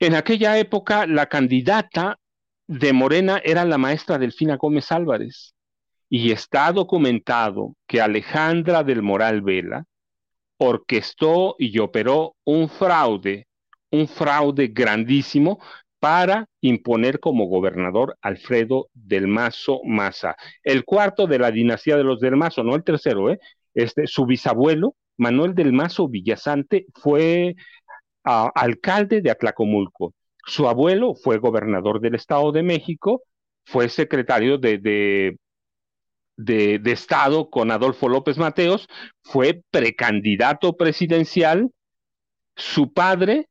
En 0.00 0.14
aquella 0.14 0.58
época 0.58 1.06
la 1.06 1.26
candidata 1.26 2.18
de 2.66 2.92
Morena 2.92 3.40
era 3.44 3.64
la 3.64 3.78
maestra 3.78 4.18
Delfina 4.18 4.56
Gómez 4.56 4.90
Álvarez 4.92 5.54
y 6.08 6.32
está 6.32 6.72
documentado 6.72 7.74
que 7.86 8.00
Alejandra 8.00 8.82
del 8.82 9.02
Moral 9.02 9.42
Vela 9.42 9.84
orquestó 10.58 11.54
y 11.58 11.78
operó 11.78 12.34
un 12.44 12.68
fraude, 12.68 13.46
un 13.90 14.08
fraude 14.08 14.68
grandísimo 14.68 15.60
para 16.00 16.46
imponer 16.60 17.20
como 17.20 17.46
gobernador 17.46 18.16
Alfredo 18.22 18.88
del 18.94 19.26
Mazo 19.26 19.80
Maza, 19.84 20.36
el 20.62 20.84
cuarto 20.84 21.26
de 21.26 21.38
la 21.38 21.50
dinastía 21.50 21.96
de 21.96 22.04
los 22.04 22.20
del 22.20 22.36
Mazo, 22.36 22.62
no 22.62 22.74
el 22.74 22.84
tercero, 22.84 23.30
¿eh? 23.30 23.38
Este, 23.74 24.06
su 24.06 24.26
bisabuelo, 24.26 24.94
Manuel 25.16 25.54
del 25.54 25.72
Mazo 25.72 26.08
Villasante, 26.08 26.86
fue 26.94 27.54
ah, 28.24 28.50
alcalde 28.54 29.20
de 29.20 29.30
Atlacomulco. 29.30 30.14
Su 30.46 30.68
abuelo 30.68 31.14
fue 31.14 31.38
gobernador 31.38 32.00
del 32.00 32.14
Estado 32.14 32.52
de 32.52 32.62
México, 32.62 33.22
fue 33.64 33.88
secretario 33.88 34.58
de, 34.58 34.78
de, 34.78 35.36
de, 36.36 36.78
de 36.78 36.92
Estado 36.92 37.50
con 37.50 37.70
Adolfo 37.70 38.08
López 38.08 38.38
Mateos, 38.38 38.88
fue 39.22 39.62
precandidato 39.70 40.76
presidencial. 40.76 41.70
Su 42.56 42.92
padre 42.92 43.47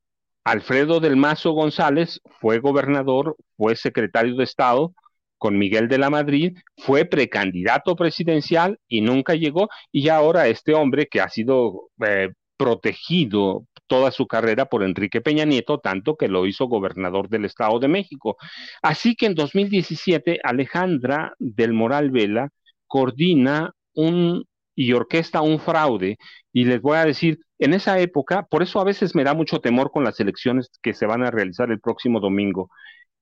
Alfredo 0.48 1.02
del 1.02 1.18
Mazo 1.18 1.52
González 1.52 2.22
fue 2.40 2.60
gobernador, 2.60 3.36
fue 3.58 3.76
secretario 3.76 4.34
de 4.38 4.46
Estado 4.46 4.94
con 5.38 5.58
Miguel 5.60 5.90
de 5.90 5.98
la 5.98 6.10
Madrid, 6.10 6.58
fue 6.78 7.04
precandidato 7.04 7.98
presidencial 7.98 8.80
y 8.88 9.02
nunca 9.02 9.36
llegó, 9.36 9.68
y 9.92 10.08
ahora 10.08 10.48
este 10.48 10.74
hombre 10.74 11.08
que 11.08 11.20
ha 11.20 11.28
sido 11.28 11.90
eh, 12.02 12.30
protegido 12.56 13.66
toda 13.88 14.10
su 14.12 14.26
carrera 14.26 14.68
por 14.68 14.84
Enrique 14.84 15.20
Peña 15.20 15.44
Nieto, 15.44 15.80
tanto 15.80 16.16
que 16.16 16.30
lo 16.30 16.46
hizo 16.46 16.68
gobernador 16.68 17.28
del 17.28 17.44
Estado 17.44 17.78
de 17.80 17.90
México. 17.90 18.38
Así 18.82 19.18
que 19.18 19.26
en 19.26 19.36
2017, 19.36 20.40
Alejandra 20.42 21.34
del 21.40 21.74
Moral 21.74 22.10
Vela 22.10 22.52
coordina 22.88 23.74
un 23.96 24.46
y 24.78 24.94
orquesta 24.94 25.42
un 25.42 25.60
fraude. 25.60 26.18
Y 26.54 26.66
les 26.66 26.82
voy 26.82 26.98
a 26.98 27.06
decir, 27.06 27.40
en 27.58 27.74
esa 27.74 28.00
época, 28.00 28.44
por 28.44 28.62
eso 28.62 28.80
a 28.80 28.84
veces 28.84 29.16
me 29.16 29.24
da 29.24 29.34
mucho 29.34 29.60
temor 29.60 29.92
con 29.92 30.04
las 30.04 30.20
elecciones 30.20 30.70
que 30.82 30.94
se 30.94 31.08
van 31.08 31.24
a 31.24 31.32
realizar 31.32 31.72
el 31.72 31.82
próximo 31.82 32.20
domingo. 32.20 32.70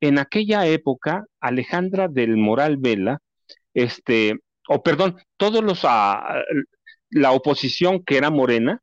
En 0.02 0.20
aquella 0.20 0.68
época, 0.68 1.26
Alejandra 1.40 2.10
del 2.10 2.36
Moral 2.36 2.76
Vela, 2.78 3.20
este, 3.74 4.38
o 4.68 4.84
perdón, 4.84 5.16
todos 5.38 5.64
los, 5.64 5.86
uh, 5.86 5.88
la 7.12 7.32
oposición 7.32 8.04
que 8.04 8.18
era 8.18 8.30
morena, 8.30 8.82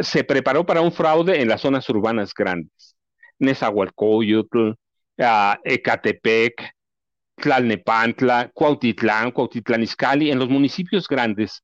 se 0.00 0.24
preparó 0.24 0.66
para 0.66 0.80
un 0.80 0.92
fraude 0.92 1.40
en 1.40 1.48
las 1.48 1.60
zonas 1.60 1.88
urbanas 1.88 2.34
grandes. 2.34 2.96
Nezahualcóyotl, 3.38 4.70
uh, 4.70 5.54
Ecatepec, 5.62 6.68
Tlalnepantla, 7.36 8.50
Cuautitlán, 8.52 9.30
Cuautitlán 9.30 9.84
Izcalli, 9.84 10.32
en 10.32 10.40
los 10.40 10.48
municipios 10.48 11.06
grandes 11.06 11.62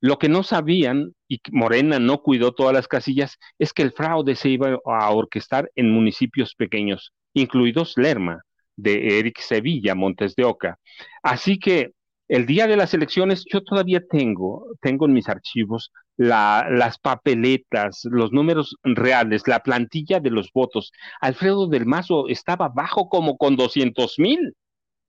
lo 0.00 0.18
que 0.18 0.28
no 0.28 0.42
sabían, 0.42 1.14
y 1.28 1.40
Morena 1.52 1.98
no 1.98 2.22
cuidó 2.22 2.52
todas 2.52 2.74
las 2.74 2.88
casillas, 2.88 3.38
es 3.58 3.72
que 3.72 3.82
el 3.82 3.92
fraude 3.92 4.34
se 4.34 4.48
iba 4.48 4.78
a 4.84 5.10
orquestar 5.10 5.70
en 5.76 5.90
municipios 5.92 6.54
pequeños, 6.54 7.12
incluidos 7.34 7.94
Lerma, 7.96 8.42
de 8.76 9.18
Eric 9.18 9.40
Sevilla, 9.40 9.94
Montes 9.94 10.34
de 10.36 10.44
Oca. 10.44 10.78
Así 11.22 11.58
que 11.58 11.92
el 12.28 12.46
día 12.46 12.66
de 12.66 12.76
las 12.76 12.94
elecciones 12.94 13.44
yo 13.52 13.62
todavía 13.62 14.00
tengo, 14.08 14.66
tengo 14.80 15.06
en 15.06 15.12
mis 15.12 15.28
archivos 15.28 15.90
las 16.16 16.98
papeletas, 16.98 18.02
los 18.04 18.30
números 18.30 18.76
reales, 18.84 19.48
la 19.48 19.60
plantilla 19.60 20.20
de 20.20 20.30
los 20.30 20.52
votos. 20.52 20.92
Alfredo 21.20 21.66
del 21.66 21.86
Mazo 21.86 22.28
estaba 22.28 22.68
bajo 22.68 23.08
como 23.08 23.36
con 23.36 23.56
200 23.56 24.18
mil. 24.18 24.54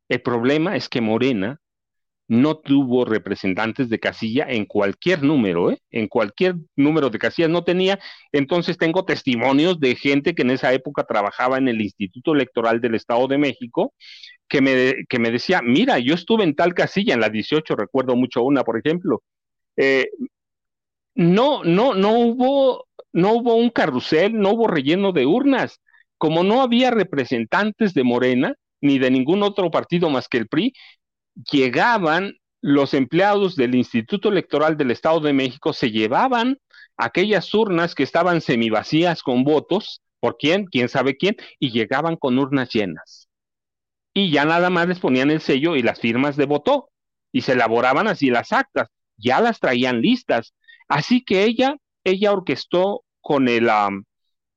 El 0.10 0.21
problema 0.21 0.75
es 0.75 0.89
que 0.89 1.01
Morena 1.01 1.61
no 2.31 2.55
tuvo 2.55 3.03
representantes 3.03 3.89
de 3.89 3.99
casilla 3.99 4.45
en 4.47 4.63
cualquier 4.63 5.21
número, 5.21 5.69
¿eh? 5.69 5.81
en 5.91 6.07
cualquier 6.07 6.55
número 6.77 7.09
de 7.09 7.19
casillas 7.19 7.49
no 7.49 7.65
tenía. 7.65 7.99
Entonces 8.31 8.77
tengo 8.77 9.03
testimonios 9.03 9.81
de 9.81 9.97
gente 9.97 10.33
que 10.33 10.43
en 10.43 10.51
esa 10.51 10.71
época 10.71 11.03
trabajaba 11.03 11.57
en 11.57 11.67
el 11.67 11.81
Instituto 11.81 12.33
Electoral 12.33 12.79
del 12.79 12.95
Estado 12.95 13.27
de 13.27 13.37
México, 13.37 13.93
que 14.47 14.61
me, 14.61 14.93
que 15.09 15.19
me 15.19 15.29
decía, 15.29 15.61
mira, 15.61 15.99
yo 15.99 16.13
estuve 16.13 16.45
en 16.45 16.55
tal 16.55 16.73
casilla, 16.73 17.13
en 17.15 17.19
la 17.19 17.27
18, 17.27 17.75
recuerdo 17.75 18.15
mucho 18.15 18.43
una, 18.43 18.63
por 18.63 18.79
ejemplo. 18.79 19.23
Eh, 19.75 20.05
no, 21.15 21.65
no, 21.65 21.95
no 21.95 22.17
hubo, 22.17 22.87
no 23.11 23.33
hubo 23.33 23.55
un 23.55 23.71
carrusel, 23.71 24.39
no 24.39 24.51
hubo 24.51 24.69
relleno 24.69 25.11
de 25.11 25.25
urnas. 25.25 25.81
Como 26.17 26.45
no 26.45 26.61
había 26.61 26.91
representantes 26.91 27.93
de 27.93 28.05
Morena, 28.05 28.55
ni 28.79 28.99
de 28.99 29.11
ningún 29.11 29.43
otro 29.43 29.69
partido 29.69 30.09
más 30.09 30.29
que 30.29 30.37
el 30.37 30.47
PRI, 30.47 30.73
llegaban 31.51 32.33
los 32.61 32.93
empleados 32.93 33.55
del 33.55 33.75
Instituto 33.75 34.29
Electoral 34.29 34.77
del 34.77 34.91
Estado 34.91 35.19
de 35.19 35.33
México, 35.33 35.73
se 35.73 35.91
llevaban 35.91 36.57
aquellas 36.97 37.53
urnas 37.53 37.95
que 37.95 38.03
estaban 38.03 38.41
semivacías 38.41 39.23
con 39.23 39.43
votos, 39.43 40.01
¿por 40.19 40.37
quién? 40.37 40.65
¿Quién 40.65 40.87
sabe 40.87 41.17
quién? 41.17 41.35
Y 41.59 41.71
llegaban 41.71 42.15
con 42.15 42.37
urnas 42.37 42.69
llenas. 42.69 43.27
Y 44.13 44.31
ya 44.31 44.45
nada 44.45 44.69
más 44.69 44.87
les 44.87 44.99
ponían 44.99 45.31
el 45.31 45.41
sello 45.41 45.75
y 45.75 45.81
las 45.81 45.99
firmas 45.99 46.35
de 46.35 46.45
voto, 46.45 46.89
y 47.31 47.41
se 47.41 47.53
elaboraban 47.53 48.07
así 48.07 48.29
las 48.29 48.51
actas, 48.51 48.89
ya 49.17 49.41
las 49.41 49.59
traían 49.59 50.01
listas. 50.01 50.53
Así 50.87 51.23
que 51.23 51.43
ella, 51.45 51.75
ella 52.03 52.33
orquestó 52.33 53.03
con 53.21 53.47
el, 53.47 53.69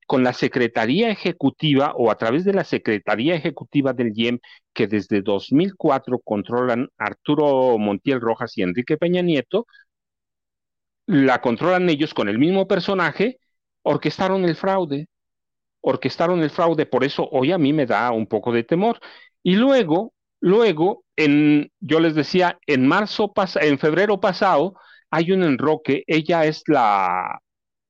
con 0.07 0.25
la 0.25 0.33
Secretaría 0.33 1.11
Ejecutiva 1.11 1.95
o 1.97 2.11
a 2.11 2.19
través 2.19 2.45
de 2.45 2.53
la 2.53 2.65
Secretaría 2.65 3.37
Ejecutiva 3.37 3.93
del 3.93 4.13
IEM, 4.15 4.41
que 4.75 4.87
desde 4.89 5.23
2004 5.23 6.19
controlan 6.21 6.89
Arturo 6.99 7.79
Montiel 7.79 8.21
Rojas 8.21 8.57
y 8.59 8.63
Enrique 8.63 8.99
Peña 8.99 9.23
Nieto, 9.23 9.67
la 11.07 11.41
controlan 11.41 11.89
ellos 11.91 12.15
con 12.15 12.29
el 12.29 12.39
mismo 12.39 12.67
personaje, 12.67 13.39
orquestaron 13.83 14.45
el 14.45 14.57
fraude, 14.57 15.09
orquestaron 15.81 16.43
el 16.43 16.51
fraude, 16.51 16.87
por 16.87 17.05
eso 17.05 17.29
hoy 17.31 17.53
a 17.53 17.59
mí 17.59 17.73
me 17.73 17.87
da 17.87 18.11
un 18.13 18.27
poco 18.27 18.53
de 18.53 18.65
temor. 18.65 19.01
Y 19.43 19.57
luego, 19.57 20.15
luego, 20.41 21.05
en, 21.17 21.71
yo 21.81 22.01
les 22.01 22.15
decía, 22.15 22.59
en 22.67 22.87
marzo, 22.87 23.33
en 23.61 23.79
febrero 23.79 24.21
pasado, 24.21 24.75
hay 25.11 25.33
un 25.33 25.43
enroque, 25.45 26.05
ella 26.07 26.47
es 26.47 26.65
la 26.69 27.41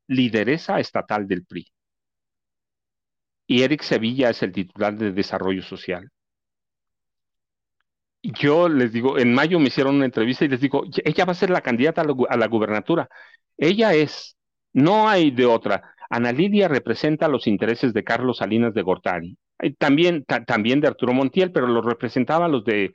lideresa 0.09 0.81
estatal 0.81 1.27
del 1.29 1.45
PRI 1.47 1.67
y 3.47 3.63
Eric 3.63 3.83
Sevilla 3.83 4.31
es 4.31 4.43
el 4.43 4.53
titular 4.53 4.97
de 4.97 5.13
Desarrollo 5.13 5.63
Social. 5.63 6.11
Yo 8.25 8.71
les 8.71 8.91
digo, 8.91 9.19
en 9.19 9.35
mayo 9.35 9.59
me 9.59 9.67
hicieron 9.67 9.97
una 9.97 10.07
entrevista 10.07 10.47
y 10.47 10.49
les 10.49 10.61
digo, 10.61 10.85
ella 11.05 11.27
va 11.27 11.33
a 11.33 11.35
ser 11.35 11.51
la 11.51 11.61
candidata 11.61 12.01
a 12.01 12.37
la, 12.37 12.47
gubernatura. 12.47 13.07
Ella 13.59 13.93
es, 13.93 14.37
no 14.73 15.09
hay 15.09 15.31
de 15.31 15.45
otra. 15.45 15.95
Ana 16.09 16.33
Lidia 16.33 16.67
representa 16.69 17.29
los 17.29 17.47
intereses 17.47 17.93
de 17.93 18.03
Carlos 18.03 18.39
Salinas 18.39 18.73
de 18.73 18.81
Gortari, 18.81 19.37
también, 19.79 20.25
también 20.25 20.81
de 20.81 20.89
Arturo 20.89 21.13
Montiel, 21.13 21.53
pero 21.53 21.67
los 21.67 21.85
representaba 21.85 22.49
los 22.49 22.65
de 22.65 22.93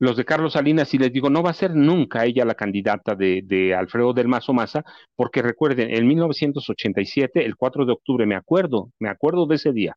los 0.00 0.16
de 0.16 0.24
Carlos 0.24 0.54
Salinas 0.54 0.92
y 0.94 0.98
les 0.98 1.12
digo, 1.12 1.30
no 1.30 1.44
va 1.44 1.50
a 1.50 1.54
ser 1.54 1.76
nunca 1.76 2.24
ella 2.24 2.44
la 2.44 2.56
candidata 2.56 3.14
de, 3.14 3.72
Alfredo 3.78 4.12
del 4.12 4.26
Mazo 4.26 4.52
Maza, 4.52 4.82
porque 5.14 5.42
recuerden, 5.42 5.94
en 5.94 6.08
1987, 6.08 7.44
el 7.44 7.54
4 7.54 7.86
de 7.86 7.92
octubre, 7.92 8.26
me 8.26 8.34
acuerdo, 8.34 8.90
me 8.98 9.08
acuerdo 9.08 9.46
de 9.46 9.54
ese 9.54 9.72
día, 9.72 9.96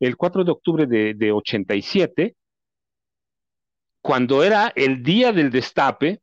el 0.00 0.18
4 0.18 0.44
de 0.44 0.50
octubre 0.50 0.86
de, 0.86 1.14
de 1.14 1.32
87, 1.32 2.36
cuando 4.08 4.42
era 4.42 4.72
el 4.74 5.02
día 5.02 5.32
del 5.32 5.50
destape, 5.50 6.22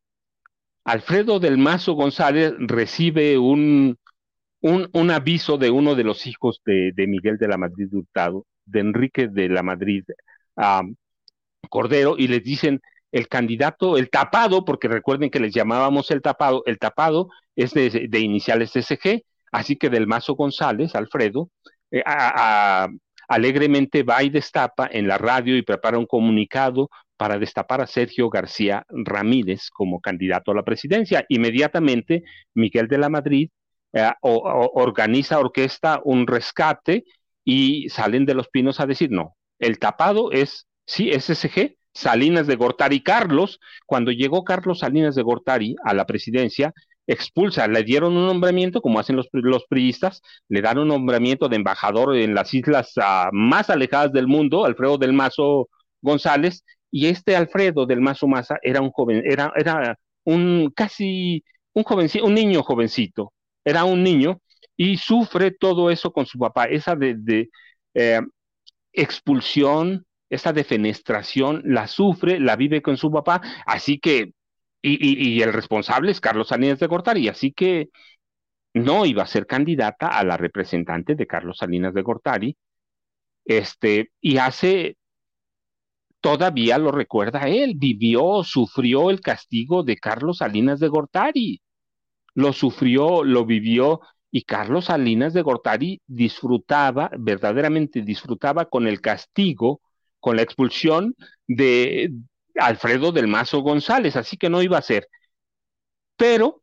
Alfredo 0.85 1.39
del 1.39 1.59
Mazo 1.59 1.93
González 1.93 2.55
recibe 2.57 3.37
un, 3.37 3.99
un, 4.61 5.11
aviso 5.11 5.59
de 5.59 5.69
uno 5.69 5.93
de 5.93 6.03
los 6.03 6.25
hijos 6.25 6.63
de, 6.65 6.93
Miguel 7.07 7.37
de 7.37 7.47
la 7.47 7.57
Madrid 7.57 7.87
Hurtado, 7.91 8.47
de 8.65 8.79
Enrique 8.79 9.27
de 9.27 9.49
la 9.49 9.61
Madrid 9.61 10.03
Cordero, 11.69 12.15
y 12.17 12.27
les 12.27 12.43
dicen, 12.43 12.81
el 13.11 13.27
candidato, 13.27 13.99
el 13.99 14.09
tapado, 14.09 14.65
porque 14.65 14.87
recuerden 14.87 15.29
que 15.29 15.39
les 15.39 15.53
llamábamos 15.53 16.09
el 16.09 16.23
tapado, 16.23 16.63
el 16.65 16.79
tapado 16.79 17.29
es 17.55 17.75
de, 17.75 18.19
iniciales 18.19 18.71
SG, 18.71 19.21
así 19.51 19.75
que 19.75 19.91
del 19.91 20.07
Mazo 20.07 20.33
González, 20.33 20.95
Alfredo, 20.95 21.51
eh, 21.91 22.01
alegremente 23.27 24.01
va 24.01 24.23
y 24.23 24.31
destapa 24.31 24.89
en 24.91 25.07
la 25.07 25.19
radio 25.19 25.55
y 25.55 25.61
prepara 25.61 25.99
un 25.99 26.07
comunicado 26.07 26.89
para 27.17 27.37
destapar 27.39 27.81
a 27.81 27.87
Sergio 27.87 28.29
García 28.29 28.85
Ramírez 28.89 29.69
como 29.69 30.01
candidato 30.01 30.51
a 30.51 30.55
la 30.55 30.63
presidencia. 30.63 31.25
Inmediatamente, 31.29 32.23
Miguel 32.53 32.87
de 32.87 32.97
la 32.97 33.09
Madrid 33.09 33.49
eh, 33.93 34.11
organiza, 34.21 35.39
orquesta 35.39 36.01
un 36.03 36.27
rescate 36.27 37.05
y 37.43 37.89
salen 37.89 38.25
de 38.25 38.33
los 38.33 38.49
pinos 38.49 38.79
a 38.79 38.85
decir, 38.85 39.11
no, 39.11 39.35
el 39.59 39.79
tapado 39.79 40.31
es, 40.31 40.67
sí, 40.85 41.11
SG, 41.11 41.77
Salinas 41.93 42.45
de 42.45 42.57
Gortari. 42.57 43.01
Carlos, 43.01 43.59
cuando 43.85 44.11
llegó 44.11 44.43
Carlos 44.43 44.79
Salinas 44.79 45.15
de 45.15 45.23
Gortari 45.23 45.75
a 45.83 45.93
la 45.93 46.05
presidencia, 46.05 46.73
expulsa, 47.07 47.67
le 47.67 47.83
dieron 47.83 48.17
un 48.17 48.25
nombramiento, 48.27 48.81
como 48.81 48.99
hacen 48.99 49.15
los, 49.15 49.29
los 49.31 49.65
priistas, 49.67 50.21
le 50.49 50.61
dan 50.61 50.77
un 50.77 50.89
nombramiento 50.89 51.47
de 51.47 51.55
embajador 51.55 52.15
en 52.17 52.33
las 52.35 52.53
islas 52.53 52.93
ah, 52.97 53.29
más 53.31 53.69
alejadas 53.69 54.11
del 54.11 54.27
mundo, 54.27 54.65
Alfredo 54.65 54.97
del 54.97 55.13
Mazo 55.13 55.69
González, 56.01 56.63
y 56.95 57.07
este 57.07 57.35
Alfredo 57.35 57.85
del 57.85 57.99
Mazo 57.99 58.25
Maza 58.25 58.57
era 58.63 58.79
un 58.79 58.89
joven, 58.89 59.21
era, 59.25 59.51
era 59.57 59.99
un 60.23 60.71
casi 60.73 61.43
un 61.73 61.83
jovencito, 61.83 62.25
un 62.25 62.33
niño 62.35 62.63
jovencito, 62.63 63.33
era 63.65 63.83
un 63.83 64.01
niño, 64.01 64.39
y 64.77 64.95
sufre 64.95 65.51
todo 65.51 65.91
eso 65.91 66.13
con 66.13 66.25
su 66.25 66.39
papá, 66.39 66.65
esa 66.65 66.95
de, 66.95 67.49
eh, 67.95 68.21
expulsión, 68.93 70.05
esa 70.29 70.53
defenestración 70.53 71.63
la 71.65 71.87
sufre, 71.87 72.39
la 72.39 72.55
vive 72.55 72.81
con 72.81 72.95
su 72.95 73.11
papá, 73.11 73.41
así 73.65 73.99
que, 73.99 74.31
y, 74.81 75.41
el 75.41 75.51
responsable 75.51 76.11
es 76.11 76.21
Carlos 76.21 76.47
Salinas 76.47 76.79
de 76.79 76.87
Gortari, 76.87 77.27
así 77.27 77.51
que 77.51 77.89
no 78.73 79.05
iba 79.05 79.23
a 79.23 79.27
ser 79.27 79.47
candidata 79.47 80.07
a 80.07 80.23
la 80.23 80.37
representante 80.37 81.15
de 81.15 81.27
Carlos 81.27 81.57
Salinas 81.57 81.93
de 81.93 82.01
Gortari, 82.03 82.57
este, 83.45 84.11
y 84.21 84.37
hace, 84.37 84.97
todavía 86.25 86.79
lo 86.79 86.91
recuerda 86.91 87.47
él, 87.47 87.73
vivió, 87.77 88.43
sufrió 88.43 89.11
el 89.11 89.21
castigo 89.21 89.83
de 89.83 89.95
Carlos 89.97 90.37
Salinas 90.39 90.79
de 90.79 90.87
Gortari, 90.87 91.61
lo 92.33 92.51
sufrió, 92.51 93.23
lo 93.23 93.45
vivió, 93.45 94.01
y 94.31 94.43
Carlos 94.43 94.85
Salinas 94.85 95.33
de 95.33 95.43
Gortari 95.43 96.01
disfrutaba, 96.07 97.11
verdaderamente 97.19 98.01
disfrutaba 98.01 98.65
con 98.65 98.87
el 98.87 99.01
castigo 99.01 99.81
con 100.19 100.37
la 100.37 100.41
expulsión 100.41 101.15
de 101.47 102.11
Alfredo 102.55 103.11
del 103.11 103.27
Mazo 103.27 103.59
González, 103.61 104.15
así 104.15 104.35
que 104.37 104.49
no 104.49 104.63
iba 104.63 104.79
a 104.79 104.81
ser. 104.81 105.07
Pero 106.17 106.61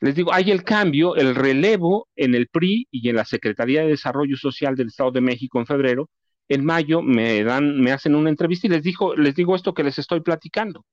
Les 0.00 0.14
digo, 0.16 0.32
hay 0.34 0.50
el 0.50 0.64
cambio, 0.64 1.16
el 1.16 1.34
relevo 1.34 2.08
en 2.16 2.34
el 2.34 2.48
PRI 2.48 2.88
y 2.90 3.08
en 3.10 3.16
la 3.16 3.24
Secretaría 3.26 3.82
de 3.82 3.88
Desarrollo 3.88 4.36
Social 4.36 4.76
del 4.76 4.88
Estado 4.88 5.12
de 5.12 5.22
México 5.22 5.58
en 5.60 5.66
febrero. 5.66 6.10
En 6.48 6.64
mayo 6.64 7.02
me 7.02 7.42
dan, 7.44 7.80
me 7.80 7.92
hacen 7.92 8.14
una 8.14 8.30
entrevista 8.30 8.66
y 8.66 8.70
les 8.70 8.82
digo, 8.82 9.16
les 9.16 9.34
digo 9.34 9.56
esto 9.56 9.74
que 9.74 9.82
les 9.82 9.98
estoy 9.98 10.20
platicando. 10.20 10.84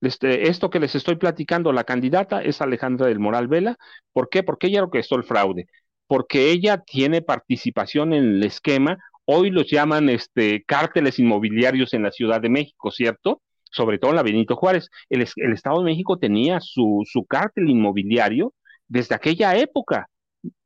Este, 0.00 0.48
esto 0.48 0.70
que 0.70 0.80
les 0.80 0.94
estoy 0.94 1.16
platicando, 1.16 1.72
la 1.72 1.84
candidata 1.84 2.42
es 2.42 2.60
Alejandra 2.60 3.06
del 3.06 3.18
Moral 3.18 3.48
Vela. 3.48 3.76
¿Por 4.12 4.28
qué? 4.28 4.42
Porque 4.42 4.66
ella 4.66 4.82
orquestó 4.82 5.16
el 5.16 5.24
fraude, 5.24 5.66
porque 6.06 6.50
ella 6.50 6.78
tiene 6.78 7.22
participación 7.22 8.12
en 8.12 8.24
el 8.24 8.44
esquema. 8.44 8.98
Hoy 9.24 9.50
los 9.50 9.70
llaman 9.70 10.10
este, 10.10 10.62
cárteles 10.64 11.18
inmobiliarios 11.18 11.94
en 11.94 12.02
la 12.02 12.10
Ciudad 12.10 12.40
de 12.40 12.50
México, 12.50 12.90
¿cierto? 12.90 13.40
Sobre 13.70 13.98
todo 13.98 14.10
en 14.10 14.16
la 14.16 14.22
Benito 14.22 14.56
Juárez. 14.56 14.90
El, 15.08 15.22
Estado 15.22 15.78
de 15.78 15.84
México 15.84 16.18
tenía 16.18 16.60
su, 16.60 17.02
su 17.10 17.24
cártel 17.24 17.70
inmobiliario 17.70 18.52
desde 18.88 19.14
aquella 19.14 19.56
época. 19.56 20.08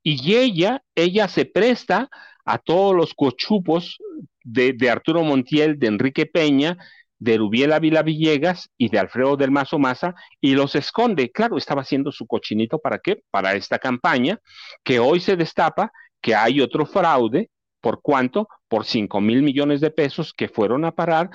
Y 0.02 0.34
ella, 0.34 0.82
ella 0.96 1.28
se 1.28 1.44
presta 1.44 2.08
a 2.48 2.56
todos 2.56 2.96
los 2.96 3.12
cochupos 3.12 3.98
de, 4.42 4.90
Arturo 4.90 5.22
Montiel, 5.22 5.78
de 5.78 5.86
Enrique 5.86 6.24
Peña, 6.24 6.78
de 7.18 7.36
Rubiel 7.36 7.74
Ávila 7.74 8.02
Villegas 8.02 8.70
y 8.78 8.88
de 8.88 8.98
Alfredo 8.98 9.36
del 9.36 9.50
Mazo 9.50 9.78
Maza 9.78 10.14
y 10.40 10.54
los 10.54 10.74
esconde. 10.74 11.30
Claro, 11.30 11.58
estaba 11.58 11.82
haciendo 11.82 12.10
su 12.10 12.26
cochinito 12.26 12.78
para 12.78 13.00
qué? 13.00 13.22
Para 13.30 13.52
esta 13.52 13.78
campaña 13.78 14.40
que 14.82 14.98
hoy 14.98 15.20
se 15.20 15.36
destapa 15.36 15.92
que 16.22 16.34
hay 16.34 16.62
otro 16.62 16.86
fraude. 16.86 17.50
¿Por 17.82 18.00
cuánto? 18.00 18.48
Por 18.66 18.86
5 18.86 19.20
mil 19.20 19.42
millones 19.42 19.82
de 19.82 19.90
pesos 19.90 20.32
que 20.32 20.48
fueron 20.48 20.86
a 20.86 20.92
parar, 20.92 21.28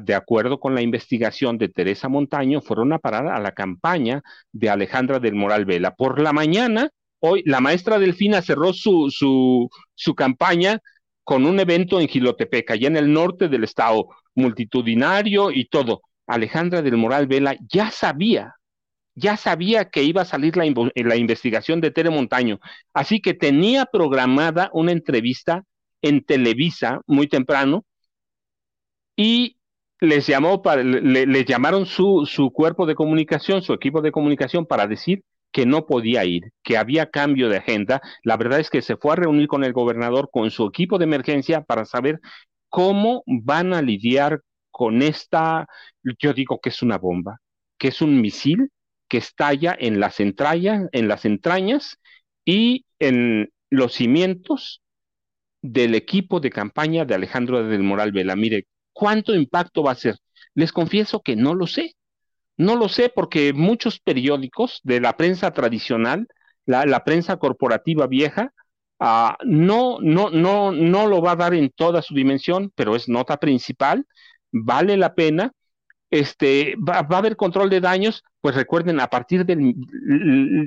de 0.00 0.14
acuerdo 0.14 0.60
con 0.60 0.76
la 0.76 0.80
investigación 0.80 1.58
de 1.58 1.68
Teresa 1.68 2.08
Montaño, 2.08 2.60
fueron 2.60 2.92
a 2.92 3.00
parar 3.00 3.26
a 3.26 3.40
la 3.40 3.50
campaña 3.50 4.22
de 4.52 4.70
Alejandra 4.70 5.18
del 5.18 5.34
Moral 5.34 5.64
Vela. 5.64 5.96
Por 5.96 6.20
la 6.20 6.32
mañana, 6.32 6.90
hoy, 7.26 7.42
la 7.44 7.60
maestra 7.60 7.98
Delfina 7.98 8.42
cerró 8.42 8.72
su, 8.72 9.10
su, 9.10 9.68
su 9.94 10.14
campaña 10.14 10.80
con 11.24 11.44
un 11.46 11.58
evento 11.60 12.00
en 12.00 12.08
Gilotepec, 12.08 12.70
allá 12.70 12.88
en 12.88 12.96
el 12.96 13.12
norte 13.12 13.48
del 13.48 13.64
estado 13.64 14.08
multitudinario 14.34 15.50
y 15.50 15.66
todo. 15.66 16.02
Alejandra 16.26 16.82
del 16.82 16.96
Moral 16.96 17.26
Vela 17.26 17.56
ya 17.68 17.90
sabía, 17.90 18.54
ya 19.14 19.36
sabía 19.36 19.86
que 19.86 20.02
iba 20.02 20.22
a 20.22 20.26
salir 20.26 20.56
la, 20.56 20.64
la 20.94 21.16
investigación 21.16 21.80
de 21.80 21.90
Tere 21.90 22.10
Montaño, 22.10 22.60
así 22.94 23.20
que 23.20 23.34
tenía 23.34 23.86
programada 23.86 24.70
una 24.72 24.92
entrevista 24.92 25.64
en 26.02 26.24
Televisa 26.24 27.00
muy 27.06 27.26
temprano 27.28 27.84
y 29.16 29.56
les 30.00 30.26
llamó 30.26 30.62
para, 30.62 30.82
le, 30.82 31.44
llamaron 31.44 31.86
su, 31.86 32.26
su 32.26 32.50
cuerpo 32.50 32.86
de 32.86 32.94
comunicación, 32.94 33.62
su 33.62 33.72
equipo 33.72 34.02
de 34.02 34.12
comunicación 34.12 34.66
para 34.66 34.86
decir 34.86 35.22
que 35.56 35.64
no 35.64 35.86
podía 35.86 36.22
ir, 36.26 36.52
que 36.62 36.76
había 36.76 37.10
cambio 37.10 37.48
de 37.48 37.56
agenda. 37.56 38.02
La 38.22 38.36
verdad 38.36 38.60
es 38.60 38.68
que 38.68 38.82
se 38.82 38.98
fue 38.98 39.14
a 39.14 39.16
reunir 39.16 39.48
con 39.48 39.64
el 39.64 39.72
gobernador, 39.72 40.28
con 40.30 40.50
su 40.50 40.66
equipo 40.66 40.98
de 40.98 41.04
emergencia, 41.04 41.62
para 41.62 41.86
saber 41.86 42.20
¿Cómo 42.68 43.22
van 43.26 43.72
a 43.72 43.80
lidiar 43.80 44.42
con 44.70 45.00
esta, 45.00 45.66
yo 46.20 46.34
digo 46.34 46.60
que 46.60 46.68
es 46.68 46.82
una 46.82 46.98
bomba, 46.98 47.40
que 47.78 47.88
es 47.88 48.02
un 48.02 48.20
misil 48.20 48.68
que 49.08 49.16
estalla 49.16 49.74
en 49.78 49.98
las 49.98 50.20
entrañas, 50.20 50.90
en 50.92 51.08
las 51.08 51.24
entrañas 51.24 51.96
y 52.44 52.84
en 52.98 53.50
los 53.70 53.94
cimientos 53.94 54.82
del 55.62 55.94
equipo 55.94 56.38
de 56.38 56.50
campaña 56.50 57.06
de 57.06 57.14
Alejandro 57.14 57.66
del 57.66 57.82
Moral 57.82 58.12
Vela. 58.12 58.36
Mire, 58.36 58.66
¿cuánto 58.92 59.34
impacto 59.34 59.82
va 59.82 59.92
a 59.92 59.94
ser? 59.94 60.16
Les 60.54 60.70
confieso 60.70 61.22
que 61.22 61.34
no 61.34 61.54
lo 61.54 61.66
sé. 61.66 61.94
No 62.56 62.76
lo 62.76 62.88
sé 62.88 63.12
porque 63.14 63.52
muchos 63.52 64.00
periódicos 64.00 64.80
de 64.82 65.00
la 65.00 65.16
prensa 65.16 65.52
tradicional, 65.52 66.28
la 66.64 67.04
prensa 67.04 67.36
corporativa 67.36 68.06
vieja, 68.06 68.52
Ah, 68.98 69.36
no, 69.44 69.98
no, 70.00 70.30
no, 70.30 70.72
no 70.72 71.06
lo 71.06 71.20
va 71.20 71.32
a 71.32 71.36
dar 71.36 71.54
en 71.54 71.70
toda 71.70 72.00
su 72.02 72.14
dimensión, 72.14 72.72
pero 72.74 72.96
es 72.96 73.08
nota 73.08 73.36
principal, 73.36 74.06
vale 74.52 74.96
la 74.96 75.14
pena. 75.14 75.52
Este, 76.10 76.76
va, 76.76 76.98
a 76.98 77.18
haber 77.18 77.36
control 77.36 77.68
de 77.70 77.80
daños, 77.80 78.22
pues 78.40 78.54
recuerden, 78.54 79.00
a 79.00 79.08
partir 79.08 79.44
del, 79.44 79.74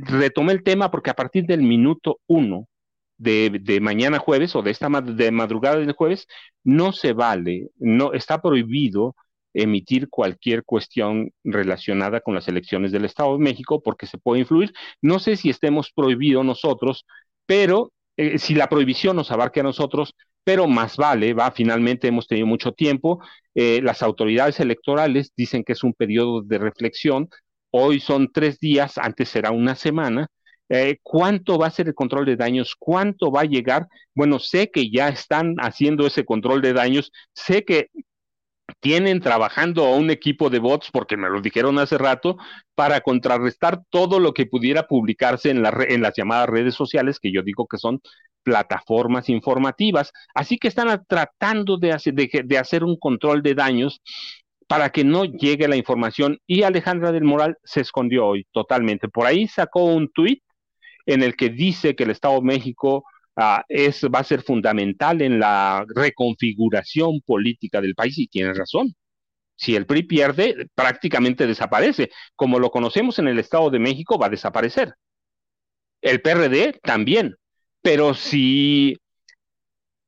retomé 0.03 0.53
el 0.53 0.63
tema 0.63 0.91
porque 0.91 1.09
a 1.09 1.15
partir 1.15 1.45
del 1.45 1.63
minuto 1.63 2.19
uno 2.27 2.67
de, 3.17 3.59
de 3.61 3.79
mañana 3.81 4.19
jueves 4.19 4.55
o 4.55 4.61
de 4.61 4.71
esta 4.71 4.89
de 5.01 5.31
madrugada 5.31 5.77
del 5.77 5.93
jueves, 5.93 6.27
no 6.63 6.91
se 6.91 7.13
vale, 7.13 7.69
no, 7.77 8.13
está 8.13 8.41
prohibido 8.41 9.15
emitir 9.53 10.09
cualquier 10.09 10.63
cuestión 10.63 11.31
relacionada 11.43 12.21
con 12.21 12.35
las 12.35 12.47
elecciones 12.47 12.91
del 12.91 13.05
Estado 13.05 13.33
de 13.33 13.43
México 13.43 13.81
porque 13.81 14.05
se 14.05 14.17
puede 14.17 14.41
influir. 14.41 14.73
No 15.01 15.19
sé 15.19 15.35
si 15.35 15.49
estemos 15.49 15.91
prohibidos 15.91 16.45
nosotros, 16.45 17.05
pero 17.45 17.91
eh, 18.17 18.37
si 18.37 18.55
la 18.55 18.67
prohibición 18.69 19.15
nos 19.15 19.31
abarque 19.31 19.61
a 19.61 19.63
nosotros, 19.63 20.13
pero 20.43 20.67
más 20.67 20.97
vale, 20.97 21.33
va, 21.33 21.51
finalmente 21.51 22.07
hemos 22.07 22.27
tenido 22.27 22.47
mucho 22.47 22.71
tiempo, 22.71 23.19
eh, 23.55 23.81
las 23.83 24.01
autoridades 24.03 24.59
electorales 24.59 25.31
dicen 25.35 25.63
que 25.63 25.73
es 25.73 25.83
un 25.83 25.93
periodo 25.93 26.41
de 26.41 26.57
reflexión, 26.57 27.29
hoy 27.71 27.99
son 27.99 28.31
tres 28.31 28.59
días, 28.59 28.97
antes 28.97 29.29
será 29.29 29.51
una 29.51 29.75
semana, 29.75 30.27
eh, 30.69 30.99
¿Cuánto 31.01 31.57
va 31.57 31.67
a 31.67 31.71
ser 31.71 31.87
el 31.87 31.95
control 31.95 32.25
de 32.25 32.35
daños? 32.35 32.75
¿Cuánto 32.77 33.31
va 33.31 33.41
a 33.41 33.45
llegar? 33.45 33.87
Bueno, 34.13 34.37
sé 34.39 34.69
que 34.69 34.91
ya 34.91 35.09
están 35.09 35.55
haciendo 35.57 36.05
ese 36.05 36.25
control 36.25 36.61
de 36.61 36.73
daños, 36.73 37.11
sé 37.33 37.65
que 37.65 37.89
tienen 38.79 39.19
trabajando 39.19 39.85
a 39.85 39.95
un 39.95 40.09
equipo 40.09 40.49
de 40.49 40.59
bots, 40.59 40.89
porque 40.91 41.17
me 41.17 41.29
lo 41.29 41.41
dijeron 41.41 41.79
hace 41.79 41.97
rato, 41.97 42.37
para 42.75 43.01
contrarrestar 43.01 43.81
todo 43.89 44.19
lo 44.19 44.33
que 44.33 44.45
pudiera 44.45 44.87
publicarse 44.87 45.49
en, 45.49 45.63
en 45.65 46.01
las 46.01 46.13
llamadas 46.15 46.49
redes 46.49 46.75
sociales, 46.75 47.19
que 47.19 47.31
yo 47.31 47.41
digo 47.43 47.67
que 47.67 47.77
son 47.77 48.01
plataformas 48.43 49.29
informativas. 49.29 50.11
Así 50.33 50.57
que 50.57 50.67
están 50.67 51.03
tratando 51.07 51.77
de 51.77 51.91
hacer, 51.91 52.13
de, 52.13 52.57
hacer 52.57 52.83
un 52.83 52.97
control 52.97 53.43
de 53.43 53.55
daños 53.55 54.01
para 54.67 54.89
que 54.91 55.03
no 55.03 55.25
llegue 55.25 55.67
la 55.67 55.75
información. 55.75 56.39
Y 56.47 56.63
Alejandra 56.63 57.11
del 57.11 57.23
Moral 57.23 57.57
se 57.63 57.81
escondió 57.81 58.27
hoy 58.27 58.47
totalmente. 58.51 59.07
Por 59.09 59.25
ahí 59.25 59.47
sacó 59.47 59.85
un 59.85 60.09
tuit 60.11 60.43
en 61.05 61.23
el 61.23 61.35
que 61.35 61.49
dice 61.49 61.95
que 61.95 62.03
el 62.03 62.11
Estado 62.11 62.35
de 62.35 62.45
México 62.45 63.03
Ah, 63.41 63.63
es, 63.69 64.03
va 64.03 64.19
a 64.19 64.23
ser 64.25 64.41
fundamental 64.43 65.21
en 65.21 65.39
la 65.39 65.85
reconfiguración 65.87 67.21
política 67.21 67.79
del 67.79 67.95
país 67.95 68.17
y 68.17 68.27
tiene 68.27 68.53
razón. 68.53 68.93
Si 69.55 69.75
el 69.77 69.85
PRI 69.85 70.03
pierde, 70.03 70.67
prácticamente 70.75 71.47
desaparece. 71.47 72.11
Como 72.35 72.59
lo 72.59 72.69
conocemos 72.69 73.17
en 73.17 73.29
el 73.29 73.39
Estado 73.39 73.69
de 73.69 73.79
México, 73.79 74.19
va 74.19 74.27
a 74.27 74.29
desaparecer. 74.29 74.93
El 76.01 76.21
PRD 76.21 76.79
también. 76.83 77.37
Pero 77.81 78.13
si, 78.13 78.97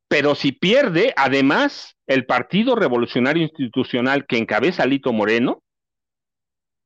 pero 0.09 0.35
si 0.35 0.51
pierde, 0.51 1.13
además, 1.15 1.95
el 2.07 2.25
Partido 2.25 2.75
Revolucionario 2.75 3.43
Institucional 3.43 4.25
que 4.27 4.39
encabeza 4.39 4.85
Lito 4.85 5.13
Moreno, 5.13 5.63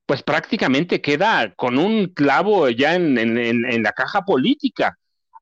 pues 0.06 0.22
prácticamente 0.22 1.00
queda 1.00 1.52
con 1.56 1.76
un 1.78 2.06
clavo 2.06 2.68
ya 2.68 2.94
en 2.94 3.82
la 3.82 3.92
caja 3.92 4.22
política 4.22 4.96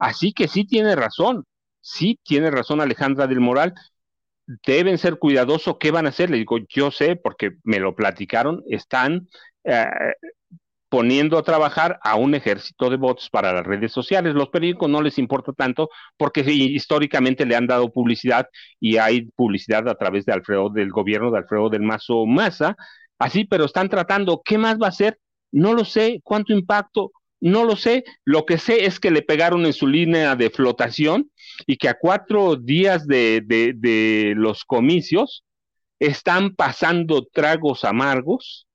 Así 0.04 0.34
que 0.34 0.48
sí 0.48 0.66
tiene 0.66 0.94
razón, 0.96 1.44
sí 1.80 2.18
tiene 2.22 2.50
razón 2.50 2.82
Alejandra 2.82 3.26
del 3.26 3.40
Moral. 3.40 3.72
Deben 4.66 4.98
ser 4.98 5.18
cuidadosos, 5.18 5.78
¿qué 5.80 5.90
van 5.90 6.04
a 6.04 6.10
hacer? 6.10 6.28
Le 6.28 6.36
digo, 6.36 6.58
yo 6.68 6.90
sé, 6.90 7.16
porque 7.16 7.52
me 7.64 7.80
lo 7.80 7.94
platicaron, 7.94 8.62
están 8.68 9.28
eh, 9.64 9.86
poniendo 10.90 11.38
a 11.38 11.42
trabajar 11.42 11.98
a 12.02 12.16
un 12.16 12.34
ejército 12.34 12.90
de 12.90 12.98
bots 12.98 13.30
para 13.30 13.54
las 13.54 13.64
redes 13.64 13.92
sociales. 13.92 14.34
Los 14.34 14.50
periódicos 14.50 14.90
no 14.90 15.00
les 15.00 15.18
importa 15.18 15.54
tanto 15.54 15.88
porque 16.18 16.40
históricamente 16.42 17.46
le 17.46 17.56
han 17.56 17.66
dado 17.66 17.90
publicidad 17.90 18.46
y 18.78 18.98
hay 18.98 19.22
publicidad 19.36 19.88
a 19.88 19.94
través 19.96 20.26
de 20.26 20.34
Alfredo, 20.34 20.68
del 20.68 20.90
gobierno 20.90 21.30
de 21.30 21.38
Alfredo 21.38 21.70
del 21.70 21.82
Mazo 21.82 22.26
Maza. 22.26 22.76
Así, 23.18 23.46
pero 23.46 23.64
están 23.64 23.88
tratando, 23.88 24.42
¿qué 24.44 24.58
más 24.58 24.78
va 24.78 24.86
a 24.86 24.90
hacer? 24.90 25.18
No 25.50 25.72
lo 25.72 25.86
sé, 25.86 26.20
cuánto 26.22 26.52
impacto, 26.52 27.12
no 27.44 27.64
lo 27.64 27.76
sé, 27.76 28.04
lo 28.24 28.46
que 28.46 28.56
sé 28.56 28.86
es 28.86 28.98
que 28.98 29.10
le 29.10 29.20
pegaron 29.20 29.66
en 29.66 29.74
su 29.74 29.86
línea 29.86 30.34
de 30.34 30.48
flotación 30.48 31.30
y 31.66 31.76
que 31.76 31.90
a 31.90 31.98
cuatro 31.98 32.56
días 32.56 33.06
de, 33.06 34.32
los 34.34 34.64
comicios 34.64 35.44
están 35.98 36.54
pasando 36.54 37.26
tragos 37.30 37.84
amargos 37.84 38.66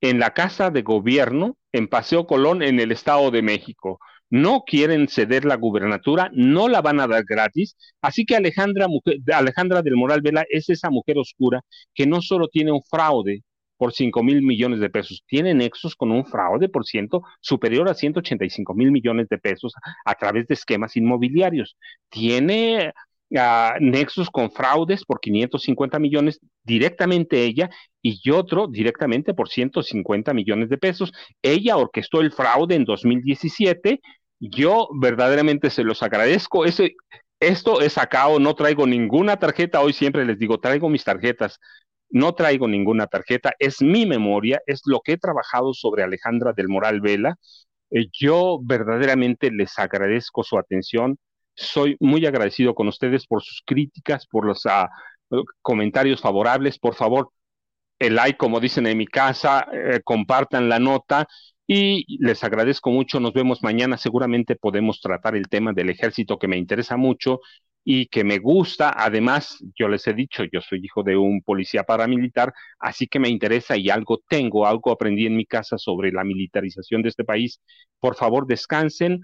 en 0.00 0.20
la 0.20 0.32
Casa 0.32 0.70
de 0.70 0.82
Gobierno 0.82 1.56
en 1.72 1.88
Paseo 1.88 2.28
Colón 2.28 2.62
en 2.62 2.78
el 2.78 2.92
Estado 2.92 3.32
de 3.32 3.42
México. 3.42 3.98
No 4.30 4.62
quieren 4.64 5.08
ceder 5.08 5.44
la 5.44 5.56
gubernatura, 5.56 6.30
no 6.34 6.68
la 6.68 6.82
van 6.82 7.00
a 7.00 7.08
dar 7.08 7.24
gratis. 7.24 7.76
Así 8.00 8.24
que 8.24 8.36
Alejandra, 8.36 8.86
Alejandra 9.32 9.82
del 9.82 9.96
Moral 9.96 10.22
Vela 10.22 10.44
es 10.50 10.68
esa 10.70 10.88
mujer 10.88 11.18
oscura 11.18 11.62
que 11.92 12.06
no 12.06 12.22
solo 12.22 12.46
tiene 12.46 12.70
un 12.70 12.82
fraude 12.88 13.42
por 13.76 13.92
5 13.92 14.22
mil 14.22 14.42
millones 14.42 14.80
de 14.80 14.90
pesos. 14.90 15.24
Tiene 15.26 15.54
nexos 15.54 15.96
con 15.96 16.10
un 16.10 16.24
fraude 16.24 16.68
por 16.68 16.84
ciento 16.84 17.22
superior 17.40 17.88
a 17.88 17.94
185 17.94 18.74
mil 18.74 18.92
millones 18.92 19.28
de 19.28 19.38
pesos 19.38 19.74
a 20.04 20.14
través 20.14 20.46
de 20.46 20.54
esquemas 20.54 20.96
inmobiliarios. 20.96 21.76
Tiene 22.08 22.92
nexos 23.80 24.30
con 24.30 24.50
fraudes 24.50 25.04
por 25.04 25.20
550 25.20 25.98
millones 25.98 26.40
directamente 26.62 27.42
ella 27.42 27.70
y 28.02 28.30
otro 28.30 28.68
directamente 28.68 29.34
por 29.34 29.48
150 29.48 30.32
millones 30.34 30.68
de 30.68 30.78
pesos. 30.78 31.12
Ella 31.42 31.76
orquestó 31.76 32.20
el 32.20 32.32
fraude 32.32 32.76
en 32.76 32.84
2017. 32.84 34.00
Yo 34.38 34.88
verdaderamente 35.00 35.70
se 35.70 35.84
los 35.84 36.02
agradezco. 36.02 36.64
Ese, 36.64 36.94
esto 37.40 37.80
es 37.80 37.94
sacado, 37.94 38.38
no 38.38 38.54
traigo 38.54 38.86
ninguna 38.86 39.36
tarjeta. 39.38 39.80
Hoy 39.80 39.92
siempre 39.92 40.24
les 40.24 40.38
digo, 40.38 40.60
traigo 40.60 40.88
mis 40.88 41.04
tarjetas. 41.04 41.58
No 42.14 42.34
traigo 42.34 42.68
ninguna 42.68 43.06
tarjeta. 43.06 43.52
Es 43.58 43.82
mi 43.82 44.06
memoria, 44.06 44.60
es 44.66 44.82
lo 44.86 45.00
que 45.00 45.12
he 45.12 45.18
trabajado 45.18 45.74
sobre 45.74 46.02
Alejandra 46.02 46.52
del 46.54 46.68
Moral 46.68 47.00
Vela. 47.00 47.36
Eh, 47.90 48.06
yo 48.12 48.58
verdaderamente 48.62 49.50
les 49.50 49.78
agradezco 49.78 50.42
su 50.44 50.58
atención 50.58 51.18
soy 51.54 51.96
muy 52.00 52.26
agradecido 52.26 52.74
con 52.74 52.88
ustedes 52.88 53.26
por 53.26 53.42
sus 53.42 53.62
críticas, 53.64 54.26
por 54.26 54.44
los 54.46 54.66
ah, 54.66 54.88
comentarios 55.62 56.20
favorables. 56.20 56.78
Por 56.78 56.94
favor, 56.94 57.30
el 57.98 58.16
like, 58.16 58.38
como 58.38 58.60
dicen 58.60 58.86
en 58.86 58.98
mi 58.98 59.06
casa, 59.06 59.66
eh, 59.72 60.00
compartan 60.04 60.68
la 60.68 60.78
nota 60.78 61.26
y 61.66 62.04
les 62.24 62.42
agradezco 62.44 62.90
mucho. 62.90 63.20
Nos 63.20 63.32
vemos 63.32 63.62
mañana. 63.62 63.96
Seguramente 63.96 64.56
podemos 64.56 65.00
tratar 65.00 65.36
el 65.36 65.48
tema 65.48 65.72
del 65.72 65.90
ejército 65.90 66.38
que 66.38 66.48
me 66.48 66.58
interesa 66.58 66.96
mucho 66.96 67.40
y 67.84 68.06
que 68.06 68.24
me 68.24 68.38
gusta. 68.38 68.94
Además, 68.96 69.62
yo 69.76 69.88
les 69.88 70.06
he 70.06 70.14
dicho, 70.14 70.44
yo 70.52 70.60
soy 70.60 70.80
hijo 70.82 71.02
de 71.02 71.16
un 71.16 71.42
policía 71.42 71.84
paramilitar, 71.84 72.52
así 72.78 73.06
que 73.06 73.18
me 73.18 73.28
interesa 73.28 73.76
y 73.76 73.90
algo 73.90 74.20
tengo, 74.28 74.66
algo 74.66 74.90
aprendí 74.92 75.26
en 75.26 75.36
mi 75.36 75.46
casa 75.46 75.78
sobre 75.78 76.10
la 76.12 76.24
militarización 76.24 77.02
de 77.02 77.10
este 77.10 77.24
país. 77.24 77.60
Por 78.00 78.16
favor, 78.16 78.46
descansen 78.46 79.20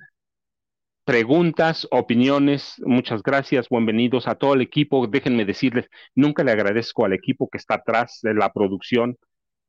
preguntas, 1.04 1.88
opiniones. 1.90 2.74
Muchas 2.84 3.22
gracias, 3.22 3.68
bienvenidos 3.68 4.28
a 4.28 4.36
todo 4.36 4.54
el 4.54 4.60
equipo. 4.60 5.06
Déjenme 5.06 5.44
decirles, 5.44 5.88
nunca 6.14 6.44
le 6.44 6.52
agradezco 6.52 7.04
al 7.04 7.12
equipo 7.12 7.48
que 7.50 7.58
está 7.58 7.74
atrás 7.74 8.20
de 8.22 8.34
la 8.34 8.52
producción, 8.52 9.16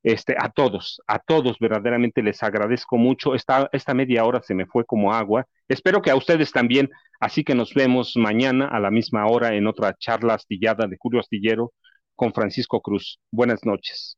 este, 0.04 0.36
a 0.38 0.50
todos, 0.50 1.02
a 1.08 1.20
todos 1.20 1.60
verdaderamente 1.60 2.24
les 2.24 2.42
agradezco 2.44 2.98
mucho. 2.98 3.36
Esta, 3.36 3.70
esta 3.72 3.94
media 3.94 4.26
hora 4.26 4.42
se 4.42 4.56
me 4.56 4.66
fue 4.66 4.86
como 4.86 5.14
agua. 5.14 5.46
Espero 5.68 6.02
que 6.02 6.12
a 6.12 6.16
ustedes 6.16 6.52
también. 6.52 6.90
Así 7.20 7.44
que 7.44 7.56
nos 7.56 7.74
vemos 7.74 8.14
mañana 8.16 8.68
a 8.68 8.80
la 8.80 8.92
misma 8.92 9.28
hora 9.28 9.54
en 9.54 9.68
otra 9.68 9.94
charla 10.00 10.34
astillada 10.36 10.88
de 10.88 10.98
Julio 11.00 11.20
Astillero 11.20 11.74
con 12.16 12.34
Francisco 12.34 12.82
Cruz. 12.82 13.20
Buenas 13.32 13.64
noches. 13.66 14.18